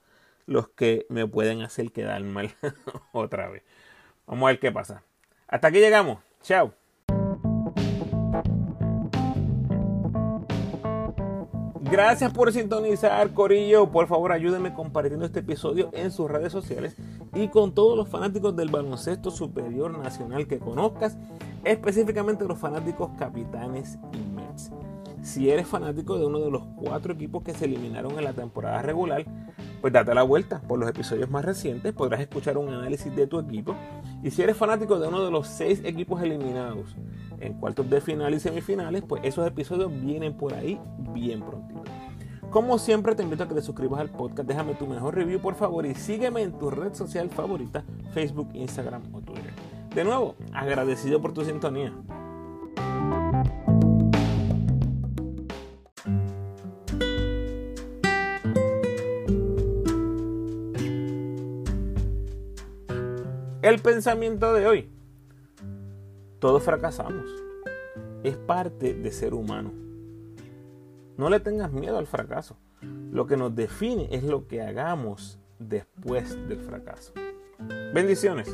los 0.45 0.69
que 0.69 1.05
me 1.09 1.27
pueden 1.27 1.61
hacer 1.61 1.91
quedar 1.91 2.23
mal 2.23 2.53
otra 3.11 3.49
vez. 3.49 3.63
Vamos 4.25 4.47
a 4.47 4.51
ver 4.51 4.59
qué 4.59 4.71
pasa. 4.71 5.03
Hasta 5.47 5.67
aquí 5.67 5.79
llegamos. 5.79 6.19
Chao. 6.41 6.73
Gracias 11.89 12.33
por 12.33 12.51
sintonizar, 12.51 13.33
Corillo. 13.33 13.89
Por 13.89 14.07
favor, 14.07 14.33
ayúdenme 14.33 14.73
compartiendo 14.73 15.25
este 15.25 15.39
episodio 15.39 15.89
en 15.93 16.11
sus 16.11 16.29
redes 16.29 16.51
sociales 16.51 16.97
y 17.33 17.47
con 17.47 17.73
todos 17.73 17.95
los 17.95 18.09
fanáticos 18.09 18.53
del 18.57 18.69
baloncesto 18.69 19.31
superior 19.31 19.97
nacional 19.97 20.47
que 20.47 20.59
conozcas, 20.59 21.17
específicamente 21.63 22.43
los 22.43 22.59
fanáticos 22.59 23.11
capitanes 23.17 23.97
y 24.11 24.17
Mets. 24.17 24.71
Si 25.21 25.49
eres 25.49 25.65
fanático 25.65 26.19
de 26.19 26.25
uno 26.25 26.39
de 26.39 26.51
los 26.51 26.63
cuatro 26.75 27.13
equipos 27.13 27.43
que 27.43 27.53
se 27.53 27.65
eliminaron 27.65 28.17
en 28.17 28.25
la 28.25 28.33
temporada 28.33 28.81
regular, 28.81 29.25
pues 29.81 29.93
date 29.93 30.13
la 30.13 30.23
vuelta 30.23 30.61
por 30.61 30.79
los 30.79 30.89
episodios 30.89 31.29
más 31.29 31.45
recientes, 31.45 31.93
podrás 31.93 32.21
escuchar 32.21 32.57
un 32.57 32.73
análisis 32.73 33.15
de 33.15 33.27
tu 33.27 33.39
equipo. 33.39 33.75
Y 34.23 34.31
si 34.31 34.41
eres 34.41 34.57
fanático 34.57 34.99
de 34.99 35.07
uno 35.07 35.23
de 35.23 35.31
los 35.31 35.47
seis 35.47 35.81
equipos 35.83 36.21
eliminados 36.21 36.95
en 37.39 37.53
cuartos 37.53 37.89
de 37.89 38.01
final 38.01 38.33
y 38.33 38.39
semifinales, 38.39 39.03
pues 39.07 39.21
esos 39.23 39.47
episodios 39.47 39.91
vienen 40.01 40.35
por 40.35 40.53
ahí 40.53 40.79
bien 41.13 41.41
prontito. 41.41 41.83
Como 42.49 42.79
siempre 42.79 43.13
te 43.13 43.23
invito 43.23 43.43
a 43.43 43.47
que 43.47 43.55
te 43.55 43.61
suscribas 43.61 43.99
al 43.99 44.09
podcast, 44.09 44.47
déjame 44.47 44.73
tu 44.75 44.87
mejor 44.87 45.15
review 45.15 45.39
por 45.39 45.55
favor 45.55 45.85
y 45.85 45.95
sígueme 45.95 46.41
en 46.41 46.53
tu 46.53 46.69
red 46.69 46.93
social 46.93 47.29
favorita, 47.29 47.83
Facebook, 48.13 48.49
Instagram 48.53 49.03
o 49.13 49.21
Twitter. 49.21 49.51
De 49.93 50.03
nuevo, 50.03 50.35
agradecido 50.53 51.21
por 51.21 51.33
tu 51.33 51.43
sintonía. 51.43 51.93
El 63.67 63.79
pensamiento 63.79 64.53
de 64.53 64.65
hoy. 64.65 64.89
Todos 66.39 66.63
fracasamos. 66.63 67.25
Es 68.23 68.37
parte 68.37 68.93
de 68.93 69.11
ser 69.11 69.33
humano. 69.33 69.73
No 71.17 71.29
le 71.29 71.41
tengas 71.41 71.73
miedo 71.73 71.97
al 71.97 72.07
fracaso. 72.07 72.55
Lo 73.11 73.27
que 73.27 73.35
nos 73.35 73.53
define 73.53 74.07
es 74.09 74.23
lo 74.23 74.47
que 74.47 74.61
hagamos 74.61 75.37
después 75.59 76.37
del 76.47 76.61
fracaso. 76.61 77.11
Bendiciones. 77.93 78.47